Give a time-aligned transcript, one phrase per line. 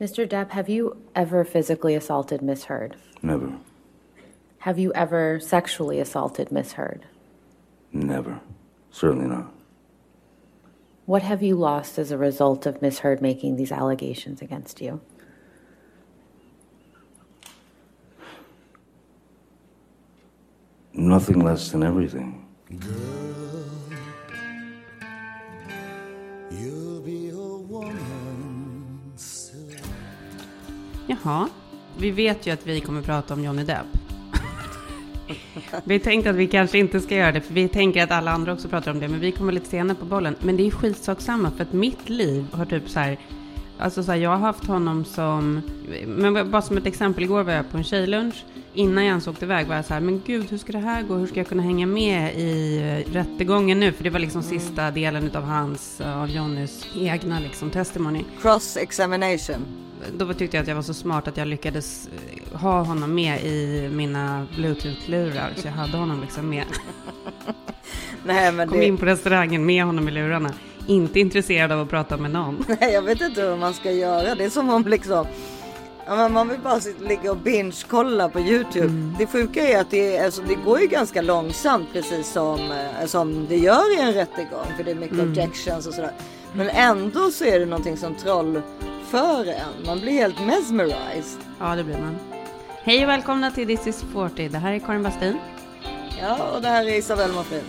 [0.00, 0.28] Mr.
[0.28, 2.96] Depp, have you ever physically assaulted Miss Heard?
[3.20, 3.52] Never.
[4.58, 7.04] Have you ever sexually assaulted Miss Heard?
[7.92, 8.40] Never.
[8.92, 9.52] Certainly not.
[11.06, 15.00] What have you lost as a result of Miss Heard making these allegations against you?
[20.92, 22.44] Nothing less than everything.
[31.10, 31.48] Jaha,
[31.96, 33.86] vi vet ju att vi kommer prata om Johnny Depp.
[35.84, 38.52] vi tänkte att vi kanske inte ska göra det, för vi tänker att alla andra
[38.52, 40.36] också pratar om det, men vi kommer lite senare på bollen.
[40.40, 43.18] Men det är skitsak samma, för att mitt liv har typ så här,
[43.78, 45.62] alltså så här, jag har haft honom som,
[46.06, 49.44] men bara som ett exempel, igår var jag på en tjejlunch, innan jag ens åkte
[49.44, 51.14] iväg var jag så här, men gud, hur ska det här gå?
[51.14, 53.92] Hur ska jag kunna hänga med i eh, rättegången nu?
[53.92, 58.24] För det var liksom sista delen av hans, eh, av Johnnys egna liksom testimony.
[58.42, 59.66] Cross examination.
[60.18, 63.44] Då tyckte jag att jag var så smart att jag lyckades eh, ha honom med
[63.44, 65.52] i mina bluetooth-lurar.
[65.56, 66.64] Så jag hade honom liksom med.
[68.24, 68.86] Nej, Kom det...
[68.86, 70.50] in på restaurangen med honom i lurarna.
[70.88, 72.64] Inte intresserad av att prata med någon.
[72.80, 74.34] Nej, jag vet inte hur man ska göra.
[74.34, 75.26] Det är som om liksom
[76.30, 78.86] man vill bara ligga och binge-kolla på YouTube.
[78.86, 79.14] Mm.
[79.18, 83.46] Det sjuka är att det, alltså, det går ju ganska långsamt precis som, eh, som
[83.48, 84.66] det gör i en rättegång.
[84.76, 85.28] För det är mycket Mm.
[85.30, 86.12] objections och sådär.
[86.52, 89.86] Men ändå så är det någonting som trollför en.
[89.86, 91.40] Man blir helt mesmerized.
[91.60, 92.16] Ja, det blir man.
[92.82, 94.48] Hej och välkomna till This is 40.
[94.48, 95.38] Det här är Karin Bastin.
[96.20, 97.62] Ja, och det här är Isabelle Monfrini.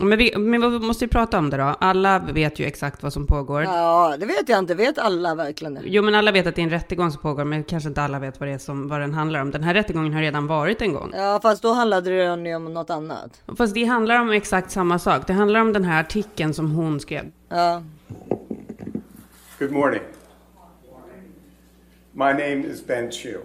[0.00, 1.76] Men vi, men vi måste ju prata om det då.
[1.80, 3.62] Alla vet ju exakt vad som pågår.
[3.62, 4.74] Ja, det vet jag inte.
[4.74, 5.80] Vet alla verkligen det?
[5.84, 8.18] Jo, men alla vet att det är en rättegång som pågår, men kanske inte alla
[8.18, 9.50] vet vad det är som, vad den handlar om.
[9.50, 11.12] Den här rättegången har redan varit en gång.
[11.14, 12.16] Ja, fast då handlade det
[12.48, 13.42] ju om något annat.
[13.56, 15.26] Fast det handlar om exakt samma sak.
[15.26, 17.24] Det handlar om den här artikeln som hon skrev.
[17.48, 17.82] Ja,
[19.60, 20.02] Good morning.
[22.12, 23.40] My name is Ben Chu.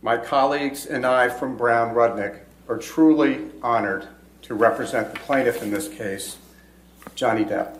[0.00, 2.34] My colleagues and I from Brown Rudnick
[2.68, 4.06] are truly honored
[4.44, 6.36] to represent the plaintiff in this case,
[7.14, 7.78] Johnny Depp.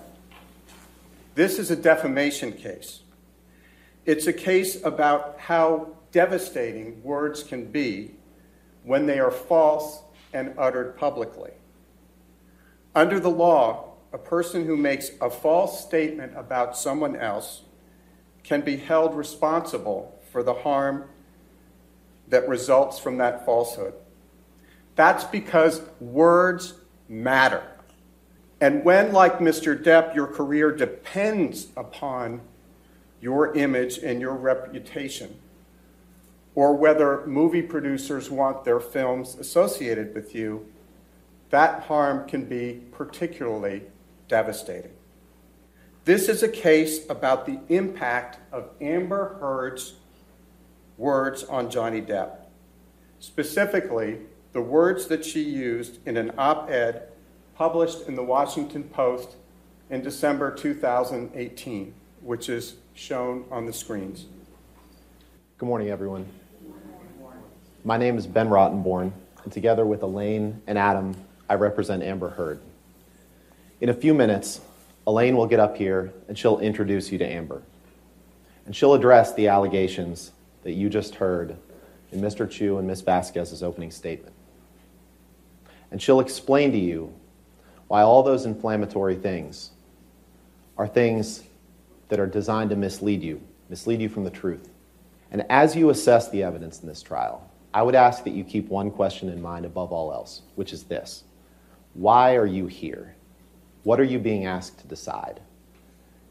[1.35, 3.03] This is a defamation case.
[4.07, 8.13] It's a case about how devastating words can be
[8.83, 10.03] when they are false
[10.33, 11.51] and uttered publicly.
[12.95, 17.63] Under the law, a person who makes a false statement about someone else
[18.43, 21.09] can be held responsible for the harm
[22.29, 23.95] that results from that falsehood.
[24.97, 26.75] That's because words
[27.09, 27.63] matter.
[28.61, 29.81] And when, like Mr.
[29.81, 32.41] Depp, your career depends upon
[33.21, 35.39] your image and your reputation,
[36.55, 40.67] or whether movie producers want their films associated with you,
[41.51, 43.83] that harm can be particularly
[44.29, 44.93] devastating.
[46.05, 49.95] This is a case about the impact of Amber Heard's
[50.99, 52.37] words on Johnny Depp.
[53.21, 54.19] Specifically,
[54.55, 57.09] the words that she used in an op ed
[57.57, 59.31] published in the Washington Post
[59.91, 61.93] in December 2018,
[62.23, 64.27] which is shown on the screens.
[65.59, 66.27] Good morning, everyone.
[67.85, 69.11] My name is Ben Rottenborn,
[69.43, 71.17] and together with Elaine and Adam,
[71.51, 72.61] I represent Amber Heard.
[73.81, 74.61] In a few minutes,
[75.05, 77.61] Elaine will get up here and she'll introduce you to Amber.
[78.67, 80.31] And she'll address the allegations
[80.63, 81.57] that you just heard
[82.13, 82.49] in Mr.
[82.49, 83.01] Chu and Ms.
[83.01, 84.33] Vasquez's opening statement.
[85.91, 87.13] And she'll explain to you
[87.89, 89.71] why all those inflammatory things
[90.77, 91.43] are things
[92.09, 94.69] that are designed to mislead you, mislead you from the truth.
[95.31, 98.69] And as you assess the evidence in this trial, I would ask that you keep
[98.69, 101.25] one question in mind above all else, which is this
[101.95, 103.17] Why are you here?
[103.83, 105.41] What are you being asked to decide?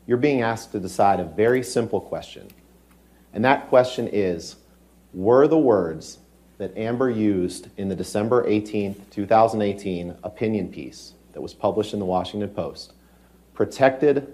[0.08, 2.47] You're being asked to decide a very simple question.
[3.34, 4.56] And that question is
[5.14, 6.20] Were the words
[6.63, 12.06] that Amber used in the December 18 2018 opinion piece that was published in the
[12.06, 12.94] Washington Post
[13.53, 14.28] protected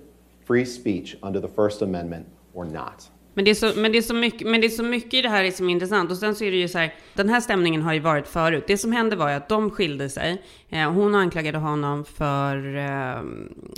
[0.46, 3.10] free speech under the First Amendment or not?
[3.34, 5.22] Men det, är så, men, det är så mycket, men det är så mycket i
[5.22, 6.12] det här som är intressant.
[6.12, 8.64] Och sen så är det ju så här, den här stämningen har ju varit förut.
[8.68, 10.42] Det som hände var ju att de skilde sig.
[10.70, 13.22] Eh, hon anklagade honom för, eh,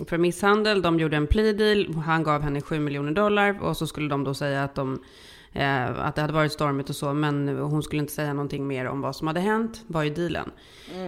[0.07, 0.81] för misshandel.
[0.81, 1.93] De gjorde en plea deal.
[1.93, 3.63] Han gav henne 7 miljoner dollar.
[3.63, 5.03] Och så skulle de då säga att, de,
[5.53, 7.13] eh, att det hade varit stormigt och så.
[7.13, 9.83] Men hon skulle inte säga någonting mer om vad som hade hänt.
[9.87, 10.51] Var ju dealen.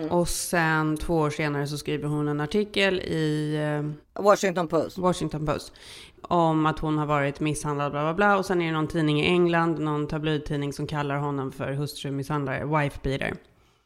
[0.09, 3.55] Och sen två år senare så skriver hon en artikel i
[4.15, 4.97] eh, Washington Post.
[4.97, 5.73] Washington Post
[6.21, 8.37] om att hon har varit misshandlad, bla bla bla.
[8.37, 12.65] Och sen är det någon tidning i England, någon tabloidtidning som kallar honom för hustrumisshandlare,
[12.65, 13.33] wife beater.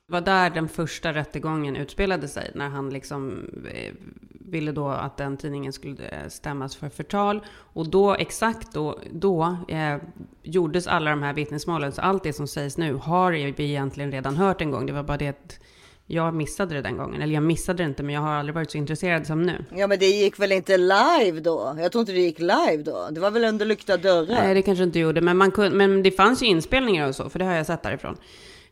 [0.08, 3.94] Det var där den första rättegången utspelade sig, när han liksom eh,
[4.32, 7.46] ville då att den tidningen skulle eh, stämmas för förtal.
[7.74, 9.98] Och då, exakt då, då eh,
[10.44, 11.92] gjordes alla de här vittnesmålen.
[11.92, 14.86] Så allt det som sägs nu har vi egentligen redan hört en gång.
[14.86, 15.60] Det var bara det att
[16.06, 17.22] jag missade det den gången.
[17.22, 19.66] Eller jag missade det inte, men jag har aldrig varit så intresserad som nu.
[19.76, 21.76] Ja men det gick väl inte live då?
[21.80, 23.08] Jag tror inte det gick live då.
[23.12, 24.36] Det var väl under lyckta dörrar?
[24.36, 27.30] Nej, det kanske inte gjorde, men, man kunde, men det fanns ju inspelningar och så,
[27.30, 28.18] för det har jag sett därifrån.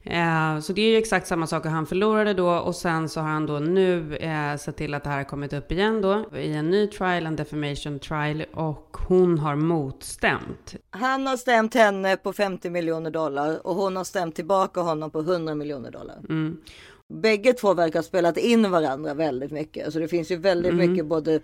[0.06, 3.28] Eh, så det är ju exakt samma sak, han förlorade då och sen så har
[3.28, 6.54] han då nu eh, sett till att det här har kommit upp igen då i
[6.54, 10.76] en ny trial, en defamation trial och hon har motstämt.
[10.90, 15.20] Han har stämt henne på 50 miljoner dollar och hon har stämt tillbaka honom på
[15.20, 16.18] 100 miljoner dollar.
[16.30, 16.58] Mm.
[17.10, 19.94] Bägge två verkar ha spelat in varandra väldigt mycket.
[19.94, 20.92] Så det finns ju väldigt mm.
[20.92, 21.40] mycket både,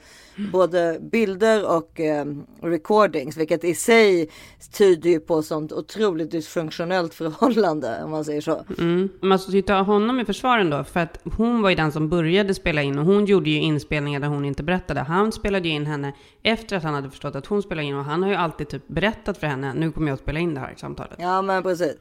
[0.51, 2.25] både bilder och eh,
[2.61, 3.37] recordings.
[3.37, 4.29] Vilket i sig
[4.77, 8.03] tyder ju på sånt otroligt dysfunktionellt förhållande.
[8.03, 8.65] Om man säger så.
[8.77, 9.09] Mm.
[9.19, 10.83] Man måste ju ta honom i försvaren då.
[10.83, 12.99] För att hon var ju den som började spela in.
[12.99, 14.99] Och hon gjorde ju inspelningar där hon inte berättade.
[14.99, 17.95] Han spelade ju in henne efter att han hade förstått att hon spelade in.
[17.95, 19.73] Och han har ju alltid typ berättat för henne.
[19.73, 21.17] Nu kommer jag att spela in det här samtalet.
[21.19, 21.95] Ja men precis.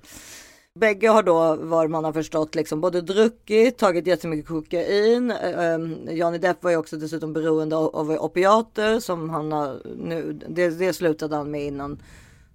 [0.78, 5.30] Bägge har då, vad man har förstått, liksom både druckit, tagit jättemycket kokain.
[5.30, 9.82] Eh, ehm, Johnny Depp var ju också dessutom beroende av, av opiater som han har
[9.96, 12.02] nu, det, det slutade han med innan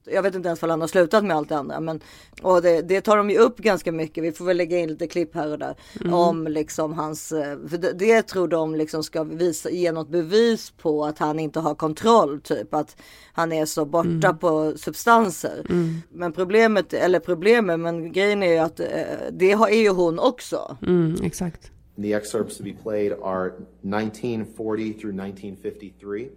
[0.06, 1.80] jag vet inte ens om han har slutat med allt det andra.
[1.80, 2.02] Men,
[2.42, 4.24] och det, det, tar de ju upp ganska mycket.
[4.24, 5.76] Vi får väl lägga in lite klipp här och där.
[6.02, 6.14] Mm.
[6.14, 10.72] Om liksom hans, eh, för det, det, tror de liksom ska visa, ge något bevis
[10.72, 12.42] på att han inte har kontroll.
[12.42, 12.96] Typ att
[13.34, 14.38] han är så borta mm.
[14.38, 15.66] på substanser.
[15.70, 16.02] Mm.
[16.10, 18.88] Men problemet, eller problemet, men grejen är ju att eh,
[19.32, 20.78] det är ju hon också.
[20.82, 21.72] Mm, exakt.
[21.98, 26.30] The excerpts to be played are 1940 through 1953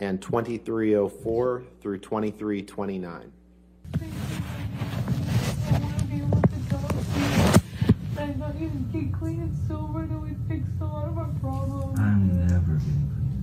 [0.00, 3.32] and 2304 through 2329.
[11.96, 12.80] I'm never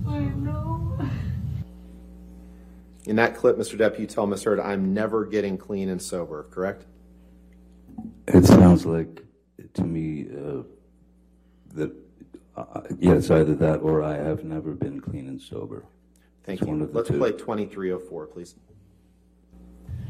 [0.08, 0.98] I know.
[3.06, 3.78] In that clip, Mr.
[3.78, 6.86] Depp, you tell Miss Heard, I'm never getting clean and sober, correct?
[8.26, 9.22] It sounds like,
[9.74, 10.62] to me, uh,
[11.74, 11.92] that,
[12.56, 15.84] uh, yeah, it's either that or I have never been clean and sober.
[16.46, 16.88] Thank you.
[16.92, 17.18] Let's two.
[17.18, 18.54] play 2304, please.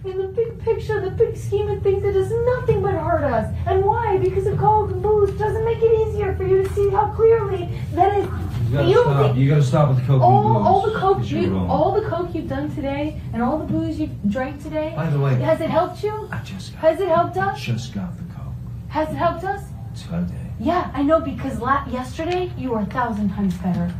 [0.04, 3.52] In the big picture, the big scheme of things, it does nothing but hurt us.
[3.66, 4.18] And why?
[4.18, 7.68] Because the coke and booze doesn't make it easier for you to see how clearly
[7.94, 8.28] that is.
[8.70, 9.36] You gotta stop.
[9.36, 10.66] You gotta stop with the coke all, and booze.
[10.66, 14.30] All the coke, you, all the coke you've done today, and all the booze you've
[14.30, 14.92] drank today.
[14.94, 16.28] By the way, has it helped you?
[16.30, 16.80] I just got.
[16.82, 17.60] Has it helped us?
[17.60, 18.52] Just got the coke.
[18.88, 19.62] Has it helped us?
[19.96, 20.26] Today.
[20.60, 23.92] Yeah, I know because la- yesterday you were a thousand times better.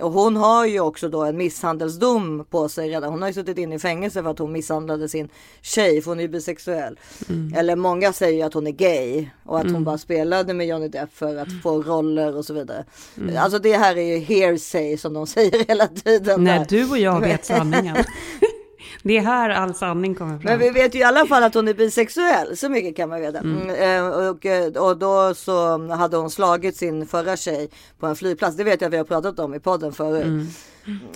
[0.00, 3.10] Och hon har ju också då en misshandelsdom på sig redan.
[3.10, 5.28] Hon har ju suttit inne i fängelse för att hon misshandlade sin
[5.60, 6.98] tjej, för hon är ju bisexuell.
[7.28, 7.54] Mm.
[7.56, 9.74] Eller många säger ju att hon är gay och att mm.
[9.74, 12.84] hon bara spelade med Johnny Depp för att få roller och så vidare.
[13.16, 13.36] Mm.
[13.36, 16.44] Alltså det här är ju hearsay som de säger hela tiden.
[16.44, 16.66] Nej, där.
[16.68, 17.96] du och jag vet sanningen.
[19.02, 20.42] Det är här all sanning kommer fram.
[20.44, 23.20] Men vi vet ju i alla fall att hon är bisexuell, så mycket kan man
[23.20, 23.38] veta.
[23.38, 23.70] Mm.
[23.70, 28.16] Mm, eh, och, eh, och då så hade hon slagit sin förra tjej på en
[28.16, 28.56] flygplats.
[28.56, 30.24] Det vet jag att vi har pratat om i podden förut.
[30.24, 30.46] Mm.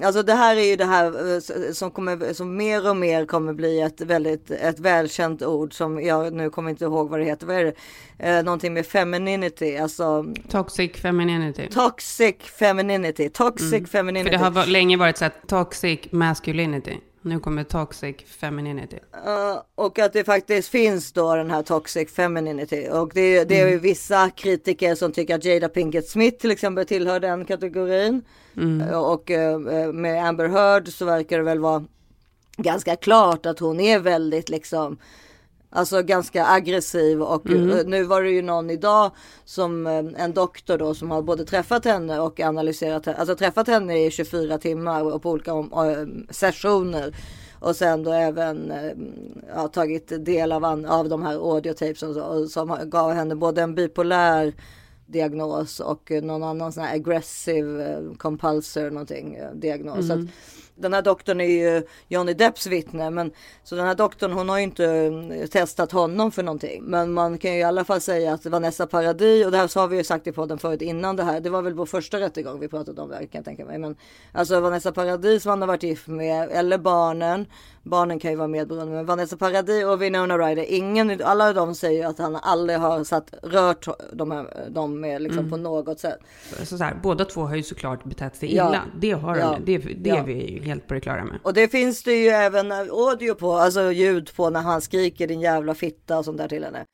[0.02, 1.40] Alltså det här är ju det här eh,
[1.72, 6.32] som, kommer, som mer och mer kommer bli ett väldigt ett välkänt ord som jag
[6.32, 7.46] nu kommer inte ihåg vad det heter.
[7.46, 7.74] Vad är det?
[8.18, 10.26] Eh, någonting med femininity, alltså.
[10.50, 11.68] Toxic femininity.
[11.68, 13.86] Toxic femininity, toxic mm.
[13.86, 14.38] femininity.
[14.38, 17.00] För det har länge varit så här toxic masculinity.
[17.26, 18.96] Nu kommer toxic femininity.
[18.96, 22.88] Uh, och att det faktiskt finns då den här toxic femininity.
[22.92, 23.80] Och det, det är mm.
[23.80, 28.22] vissa kritiker som tycker att Jada Pinkett Smith till exempel tillhör den kategorin.
[28.56, 28.88] Mm.
[28.88, 29.58] Uh, och uh,
[29.92, 31.84] med Amber Heard så verkar det väl vara
[32.56, 34.98] ganska klart att hon är väldigt liksom
[35.76, 37.70] Alltså ganska aggressiv och mm.
[37.70, 39.10] Eh, nu var det ju någon idag
[39.44, 43.18] som eh, en doktor då som har både träffat henne och analyserat henne.
[43.18, 47.16] Alltså träffat henne i 24 timmar och på olika om, äh, sessioner.
[47.60, 48.72] Och sen då även
[49.54, 54.54] ja, tagit del av, av de här audiotapes som, som gav henne både en bipolär
[55.06, 60.10] diagnos och någon annan sån här aggressive compulsor någonting diagnos.
[60.10, 60.28] Mm
[60.76, 63.10] den här doktorn är ju Johnny Depps vittne.
[63.10, 63.30] Men,
[63.64, 66.82] så den här doktorn hon har ju inte eh, testat honom för någonting.
[66.84, 69.88] Men man kan ju i alla fall säga att Vanessa Paradis och det här har
[69.88, 71.40] vi ju sagt i podden förut innan det här.
[71.40, 73.78] Det var väl vår första rättegång vi pratade om det kan jag tänka mig.
[73.78, 73.96] Men
[74.32, 77.46] alltså Vanessa Paradis som han har varit gift med eller barnen.
[77.82, 78.94] Barnen kan ju vara medberoende.
[78.94, 80.64] Men Vanessa Paradis och Winona Ryder.
[80.72, 85.22] Ingen, alla av dem säger att han aldrig har satt, rört de här, dem med
[85.22, 85.50] liksom mm.
[85.50, 86.18] på något sätt.
[86.62, 88.70] Så, så här, båda två har ju såklart betett sig illa.
[88.72, 88.80] Ja.
[89.00, 89.58] Det har ja.
[89.64, 89.78] de.
[89.78, 90.22] Det, det ja.
[90.22, 91.40] vi helt på det klara med.
[91.42, 95.26] Och det finns det ju även eh, audio på, alltså ljud på när han skriker
[95.26, 96.84] din jävla fitta och sånt där till henne.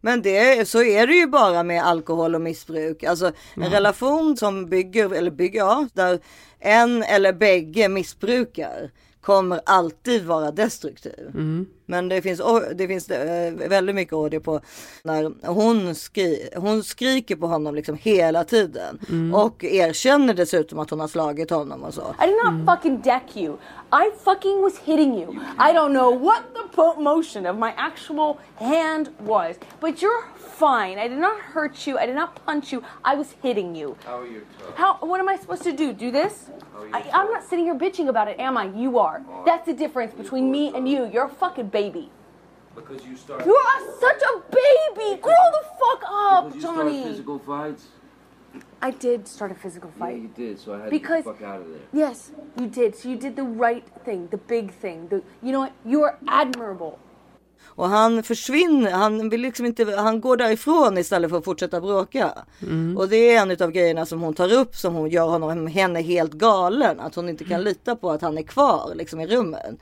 [0.00, 3.04] Men det, så är det ju bara med alkohol och missbruk.
[3.04, 3.72] Alltså en mm.
[3.72, 6.20] relation som bygger, eller bygger, ja, där
[6.58, 11.30] en eller bägge missbrukar kommer alltid vara destruktiv.
[11.34, 11.66] Mm.
[11.86, 14.60] Men det finns, o- det finns eh, väldigt mycket audio på
[15.02, 18.98] när hon, skri, hon skriker på honom liksom hela tiden.
[19.34, 22.14] Och erkänner dessutom att hon har slagit honom och så.
[22.22, 23.56] I did not fucking deck you.
[23.92, 25.32] I fucking was hitting you.
[25.58, 30.22] I don't know what the po- motion of my actual hand was, but you're
[30.58, 30.98] fine.
[31.04, 31.98] I did not hurt you.
[32.02, 32.82] I did not punch you.
[33.04, 33.94] I was hitting you.
[34.06, 34.40] How are you?
[34.76, 34.96] How?
[35.00, 35.92] What am I supposed to do?
[35.92, 36.32] Do this?
[36.92, 38.64] I, I'm not sitting here bitching about it, am I?
[38.82, 39.22] You are.
[39.46, 41.08] That's the difference between me and you.
[41.12, 42.10] You're a fucking baby.
[42.74, 43.44] Because you start.
[43.46, 45.20] You are such a baby.
[45.20, 47.02] Grow the fuck up, Because you start Johnny.
[47.04, 47.84] physical fights.
[48.80, 50.16] I did start a physical fight.
[50.16, 50.58] Yeah, you did.
[50.60, 51.80] So I had Because- to get the fuck out of there.
[51.92, 52.94] Yes, you did.
[52.96, 55.08] So you did the right thing, the big thing.
[55.08, 55.72] The, you know what?
[55.84, 56.98] You are admirable.
[57.76, 62.30] Och han försvinner, han vill liksom inte, han går därifrån istället för att fortsätta bråka.
[62.96, 66.00] Och det är en av grejerna som hon tar upp som hon gör honom, henne
[66.02, 67.00] helt galen.
[67.00, 69.76] Att hon inte kan lita på att han är kvar liksom i rummen.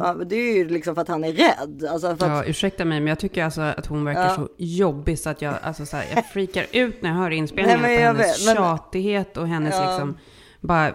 [0.00, 1.84] Ja, det är ju liksom för att han är rädd.
[1.90, 4.34] Alltså för Ja, att, ursäkta mig, men jag tycker alltså att hon verkar Ja.
[4.34, 7.80] så jobbig så att jag, alltså så här, jag freakar ut när jag hör inspelningen
[7.82, 9.90] Nej, på hennes vet, men- tjatighet och hennes Ja.
[9.90, 10.16] liksom,
[10.60, 10.92] bara,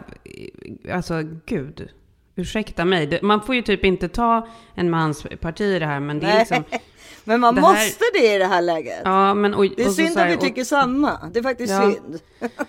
[0.93, 1.89] alltså gud.
[2.35, 6.19] Ursäkta mig, man får ju typ inte ta en mans parti i det här, men
[6.19, 6.63] det är liksom...
[7.23, 9.01] men man det här- måste det i det här läget.
[9.03, 11.29] Ja, men och, Det är och synd så att vi och- tycker samma.
[11.33, 11.81] Det är faktiskt Ja.
[11.93, 12.19] synd.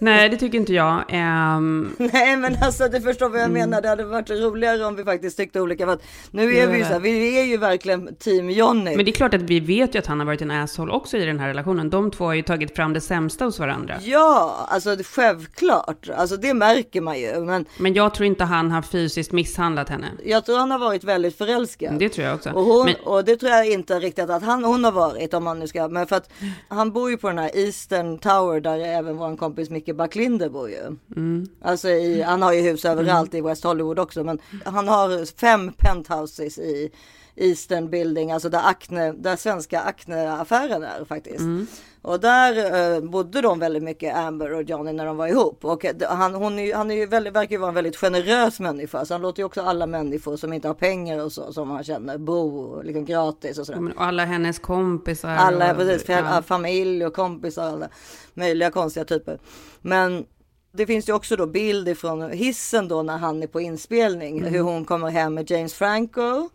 [0.00, 1.04] Nej, det tycker inte jag.
[1.08, 3.80] Ehm, Nej men alltså du förstår vad jag menar.
[3.82, 5.86] Det hade varit roligare om vi faktiskt tyckte olika.
[5.86, 8.96] För att nu är vi ju så här, vi är ju verkligen team Johnny.
[8.96, 11.16] men det är klart att vi vet ju att han har varit en asshole också
[11.16, 11.90] i den här relationen.
[11.90, 13.94] De två har ju tagit fram det sämsta hos varandra.
[14.02, 16.08] Ja, alltså självklart.
[16.16, 17.40] Alltså det märker man ju.
[17.40, 20.06] Men Men jag tror inte han har fysiskt misshandlat henne.
[20.24, 21.98] jag tror han har varit väldigt förälskad.
[21.98, 22.50] Det tror jag också.
[22.50, 25.44] Och, hon, Men- och det tror jag inte riktigt att han, hon har varit om
[25.44, 25.88] man nu ska.
[25.88, 26.30] Men för att
[26.68, 30.70] han bor ju på den här Eastern Tower där även vår kompis Micke Backlinder bor
[30.70, 30.96] ju.
[31.16, 31.48] Mm.
[31.62, 34.24] Alltså i, han har ju hus överallt i West Hollywood också.
[34.24, 36.90] Men han har fem penthouses i
[37.36, 41.40] Eastern Building, alltså där, Acne, där svenska Acne-affären är faktiskt.
[41.40, 41.66] Mm.
[42.02, 45.64] Och där eh, bodde de väldigt mycket, Amber och Johnny, när de var ihop.
[45.64, 48.60] Och eh, han, hon är, han är ju väldigt, verkar ju vara en väldigt generös
[48.60, 49.04] människa.
[49.04, 51.84] Så han låter ju också alla människor som inte har pengar och så, som han
[51.84, 53.92] känner, bo liksom gratis och sådär.
[53.96, 55.28] Och alla hennes kompisar.
[55.28, 56.42] Alla, och, precis, ja.
[56.42, 57.88] familj och kompisar, alla
[58.34, 59.38] möjliga konstiga typer.
[59.80, 60.24] Men
[60.72, 64.38] det finns ju också då bild ifrån hissen då när han är på inspelning.
[64.38, 64.52] Mm.
[64.52, 66.48] Hur hon kommer hem med James Franco.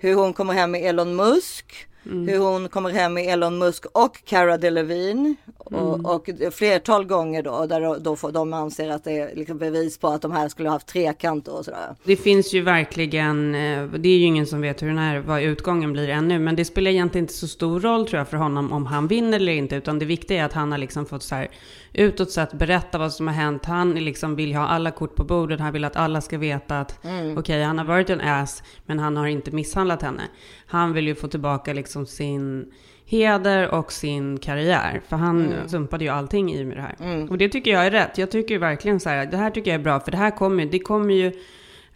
[0.00, 1.88] Hur hon kommer hem med Elon Musk.
[2.06, 2.28] Mm.
[2.28, 5.34] Hur hon kommer hem med Elon Musk och Cara Delevingne.
[5.70, 5.84] Mm.
[5.84, 9.98] Och, och flertal gånger då, där då, får de anser att det är liksom bevis
[9.98, 11.94] på att de här skulle ha haft trekant och sådär.
[12.04, 15.42] Det finns ju verkligen, eh, det är ju ingen som vet hur den här, vad
[15.42, 18.72] utgången blir ännu, men det spelar egentligen inte så stor roll tror jag för honom
[18.72, 21.34] om han vinner eller inte, utan det viktiga är att han har liksom fått så
[21.34, 21.48] här
[21.92, 23.64] utåt sett berätta vad som har hänt.
[23.64, 27.06] Han liksom vill ha alla kort på bordet, han vill att alla ska veta att
[27.36, 30.22] okej, han har varit en ass, men han har inte misshandlat henne.
[30.66, 32.72] Han vill ju få tillbaka liksom sin
[33.06, 35.00] heder och sin karriär.
[35.08, 37.30] För han sumpade ju allting i med det här.
[37.30, 38.18] Och det tycker jag är rätt.
[38.18, 40.66] Jag tycker verkligen så här, det här tycker jag är bra, för det här kommer,
[40.66, 41.32] det kommer ju,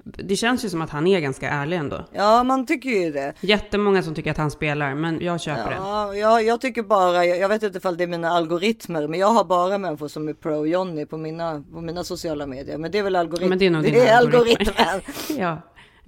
[0.08, 2.04] det känns ju som att han är ganska ärlig ändå.
[2.12, 3.32] Ja, man tycker ju det.
[3.40, 5.76] Jättemånga som tycker att han spelar, men jag köper det.
[5.76, 9.26] Ja, jag, jag tycker bara, jag, vet inte ifall det är mina algoritmer, men jag
[9.26, 12.78] har bara människor som är pro Johnny på mina, på mina sociala medier.
[12.78, 14.74] Men det är väl algoritm, Men det är nog det är algoritmer.
[14.78, 15.38] algoritmen.
[15.38, 15.58] Ja.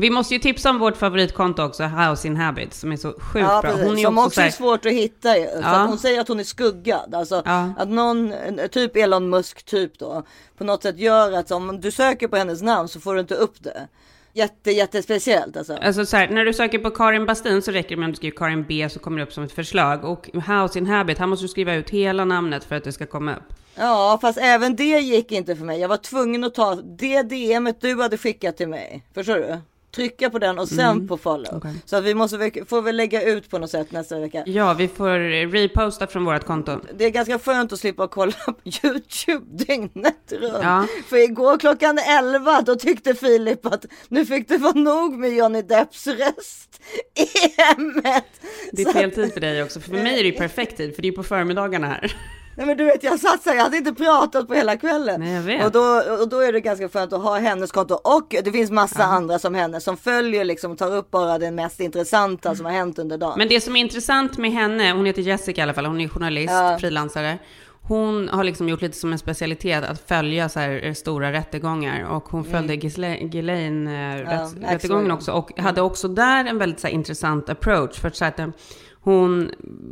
[0.01, 3.47] Vi måste ju tipsa om vårt favoritkonto också, House in Habit, som är så sjukt
[3.49, 3.71] Ja, bra.
[3.73, 5.45] Hon är som också, också så här, är svårt att hitta ju.
[5.47, 5.87] För Ja.
[5.89, 7.15] hon säger att hon är skuggad.
[7.15, 7.71] Alltså Ja.
[7.79, 8.33] att någon,
[8.71, 10.23] typ Elon Musk typ då,
[10.59, 13.35] på något sätt gör att om du söker på hennes namn så får du inte
[13.35, 13.89] upp det.
[14.33, 15.77] Jätte, jättespeciellt alltså.
[15.77, 18.17] Alltså så här, när du söker på Karin Bastin så räcker det med om du
[18.17, 20.05] skriver Karin B så kommer det upp som ett förslag.
[20.05, 23.07] Och House in Habit, här måste du skriva ut hela namnet för att det ska
[23.07, 23.55] komma upp.
[23.75, 25.81] Ja, fast även det gick inte för mig.
[25.81, 29.05] Jag var tvungen att ta det DMet du hade skickat till mig.
[29.15, 29.59] Förstår du?
[29.99, 31.09] Trycka på den och sen Mm.
[31.09, 31.63] på follow.
[31.85, 34.43] Så att vi måste, får väl lägga ut på något sätt nästa vecka.
[34.47, 35.19] Ja, vi får
[35.53, 36.81] reposta från vårt konto.
[36.99, 38.55] Det är ganska skönt att slippa kolla på
[38.87, 40.59] YouTube dygnet runt.
[40.63, 40.87] Ja.
[41.07, 45.63] För igår klockan 11 då tyckte Filip att nu fick det vara nog med Johnny
[45.63, 46.81] Depps röst
[47.15, 48.25] i hemmet.
[48.73, 50.95] Det är fel tid för dig också, för för mig är det ju perfekt tid,
[50.95, 52.17] för det är på förmiddagarna här.
[52.59, 55.21] Nej men du vet jag satt så här, jag hade inte pratat på hela kvällen.
[55.21, 55.65] Nej, jag vet.
[55.67, 57.95] Och, då, och då är det ganska skönt att ha hennes konto.
[57.95, 61.81] Och det finns massa andra som henne som följer liksom tar upp bara det mest
[61.81, 63.35] intressanta som har hänt under dagen.
[63.39, 66.09] Men det som är intressant med henne, hon heter Jessica i alla fall, hon är
[66.09, 66.77] journalist, Ja.
[66.81, 67.39] frilansare.
[67.83, 72.05] hon har liksom gjort lite som en specialitet att följa så här stora rättegångar.
[72.11, 72.81] Och hon följde Mm.
[72.81, 75.33] Ghislaine-rättegången också.
[75.33, 77.99] Och hade också där en väldigt så här, intressant approach.
[78.01, 78.47] För att, så att, eh,
[79.01, 79.51] hon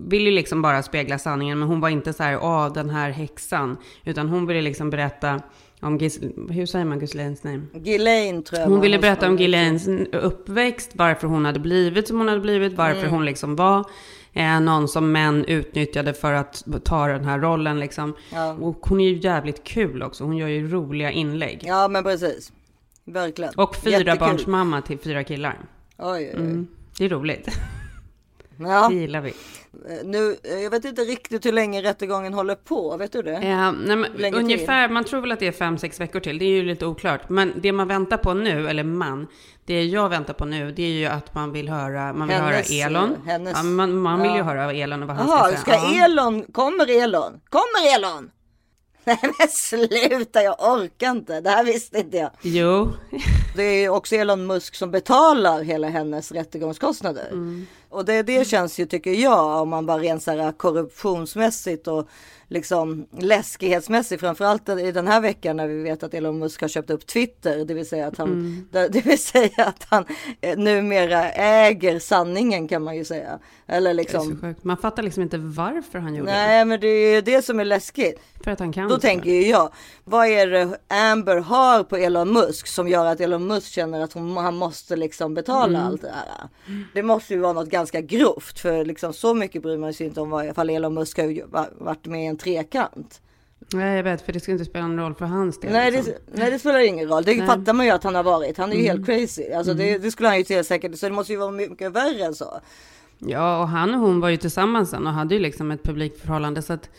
[0.09, 1.59] ville liksom bara spegla sanningen.
[1.59, 3.77] Men hon var inte så här, åh den här häxan.
[4.05, 5.41] Utan hon ville liksom berätta
[5.81, 6.21] om, Gis
[6.51, 7.69] hur säger man Ghislaines namn?
[7.75, 12.29] Ghislaine tror jag Hon ville berätta om Ghislaines uppväxt, varför hon hade blivit som hon
[12.29, 13.11] hade blivit, varför Mm.
[13.11, 13.85] hon liksom var
[14.33, 18.15] eh, någon som män utnyttjade för att ta den här rollen liksom.
[18.33, 18.53] Ja.
[18.53, 21.61] Och hon är ju jävligt kul också, hon gör ju roliga inlägg.
[21.65, 22.53] Ja men precis.
[23.05, 23.53] Verkligen.
[23.57, 24.19] Och fyra Jättekul.
[24.19, 25.59] barns mamma till fyra killar.
[25.99, 26.41] Oj, oj, oj.
[26.41, 26.67] Mm.
[26.99, 27.49] Det är roligt.
[28.59, 28.89] Ja.
[28.89, 29.31] Det gillar vi.
[29.31, 33.33] Eh, Nu, eh, jag vet inte riktigt hur länge rättegången håller på, vet du det?
[33.37, 36.39] Eh, nej, men ungefär, man tror väl att det är fem, sex veckor till.
[36.39, 37.29] Det är ju lite oklart.
[37.29, 39.27] Men det man väntar på nu, eller man,
[39.67, 42.71] det jag väntar på nu, det är ju att man vill höra, man vill Hennes,
[42.71, 43.11] höra Elon.
[43.13, 44.45] eh, hennes- ja, man, man vill ju ja.
[44.45, 45.79] höra Elon och vad han Jaha, ska säga.
[45.81, 46.05] ska Ja.
[46.05, 47.41] Elon, kommer Elon?
[47.49, 48.31] Kommer Elon?
[49.09, 51.41] Nej men sluta, jag orkar inte.
[51.41, 52.31] Det här visste inte jag.
[52.43, 52.93] Jo,
[53.57, 57.29] Det är också Elon Musk som betalar hela hennes rättegångskostnader.
[57.33, 57.67] Mm.
[57.97, 59.99] Och det, det känns ju, tycker jag, om man bara
[60.31, 62.09] här korruptionsmässigt och
[62.49, 66.91] liksom läskighetsmässigt, framförallt i den här veckan när vi vet att Elon Musk har köpt
[66.91, 68.69] upp Twitter, det vill säga att han, Mm.
[68.93, 70.05] det, vill säga att han
[70.41, 73.39] eh, numera äger sanningen kan man ju säga.
[73.67, 74.55] Eller liksom.
[74.63, 76.37] Man fattar liksom inte varför han gjorde det.
[76.37, 78.21] nej men det är ju det som är läskigt.
[78.45, 78.89] För att han kan.
[78.89, 79.73] Då tänker ju jag,
[80.05, 84.13] vad är det Amber har på Elon Musk som gör att Elon Musk känner att
[84.13, 85.87] hon, han måste liksom betala Mm.
[85.87, 86.49] allt det här?
[86.95, 90.21] Det måste ju vara något ganska grovt för liksom så mycket bryr man sig inte
[90.21, 93.21] om vad ifall Elon Musk har varit med i en trekant.
[93.75, 95.73] Nej, jag vet, för det ska inte spela någon roll för hans del.
[95.73, 96.13] Nej liksom.
[96.27, 97.47] det, nej det spelar ingen roll, det Nej.
[97.47, 98.59] fattar man ju att han har varit.
[98.59, 98.97] Han är ju Mm.
[98.97, 99.53] helt crazy.
[99.53, 102.25] Alltså det, det skulle han ju till säkert, så det måste ju vara mycket värre
[102.25, 102.61] än så.
[103.19, 106.63] Ja, och han och hon var ju tillsammans sen och hade ju liksom ett publikförhållande.
[106.63, 106.91] Så att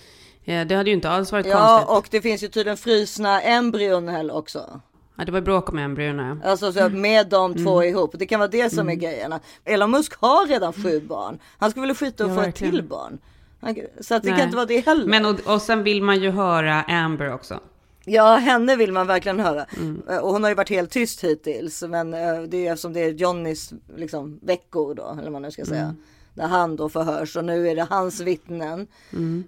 [0.45, 1.97] eh, det hade ju inte alls varit Ja konstigt.
[1.97, 4.81] och det finns ju tydligen frusna embryon heller också.
[5.15, 6.39] Ja, det var bråk om embryona.
[6.43, 6.49] ja.
[6.49, 7.89] Alltså så med de två Mm.
[7.93, 8.11] ihop.
[8.19, 9.33] Det kan vara det som är grejen.
[9.65, 11.39] Elon Musk har redan sju barn.
[11.57, 12.73] Han skulle väl skita och Ja, få ett verkligen.
[12.73, 13.17] till barn.
[13.99, 14.37] Så att det Nej.
[14.37, 15.05] kan inte vara det heller.
[15.05, 17.59] Men och, och sen vill man ju höra Amber också.
[18.05, 19.65] Ja, henne vill man verkligen höra.
[19.77, 20.01] Mm.
[20.09, 21.83] Eh, Och hon har ju varit helt tyst hittills.
[21.83, 25.41] Men eh, det är ju eftersom det är Johnnys liksom, veckor då, eller vad man
[25.41, 25.81] nu ska säga.
[25.81, 25.95] Mm.
[26.37, 28.87] Där han då förhörs och nu är det hans vittnen.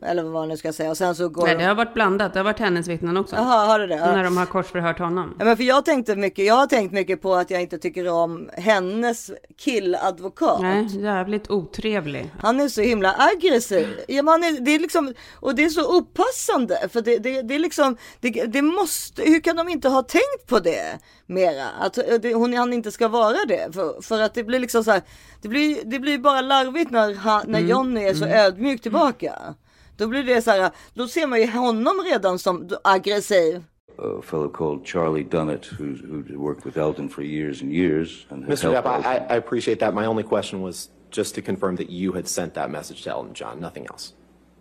[0.01, 0.89] Eller vad man nu ska säga.
[0.89, 1.57] Och sen så går Mm.
[1.57, 2.33] Nej, det har varit blandat.
[2.33, 3.35] Det har varit hennes vittnen också.
[3.35, 3.95] Jaha, har det det?
[3.95, 5.35] När de har korsförhört honom.
[5.39, 8.09] Ja, men för jag tänkte mycket, jag har tänkt mycket på att jag inte tycker
[8.09, 10.61] om hennes killadvokat.
[10.61, 12.33] Nej, jävligt otrevlig.
[12.39, 13.87] Han är så himla aggressiv.
[14.07, 16.89] Ja, men han är, det är liksom, och det är så opassande.
[16.91, 20.47] För det, det, det är liksom, det, det måste, hur kan de inte ha tänkt
[20.47, 21.65] på det mera?
[21.79, 23.73] Att det, hon, han inte ska vara det.
[23.73, 25.01] För, för att det blir liksom så här,
[25.41, 27.69] det blir, det blir bara larvigt när, han, när Mm.
[27.71, 29.55] Johnny är så ödmjuk tillbaka.
[29.97, 33.63] Då blir det så här, då ser man ju honom redan som aggressiv.
[33.97, 38.25] A fellow called Charlie Dunnett, who, who worked with Elton for years and years.
[38.29, 38.71] And has Mr.
[38.71, 39.33] helped Depp, I.
[39.33, 39.93] I appreciate that.
[39.93, 43.33] My only question was just to confirm that you had sent that message to Elton
[43.33, 44.13] John, nothing else.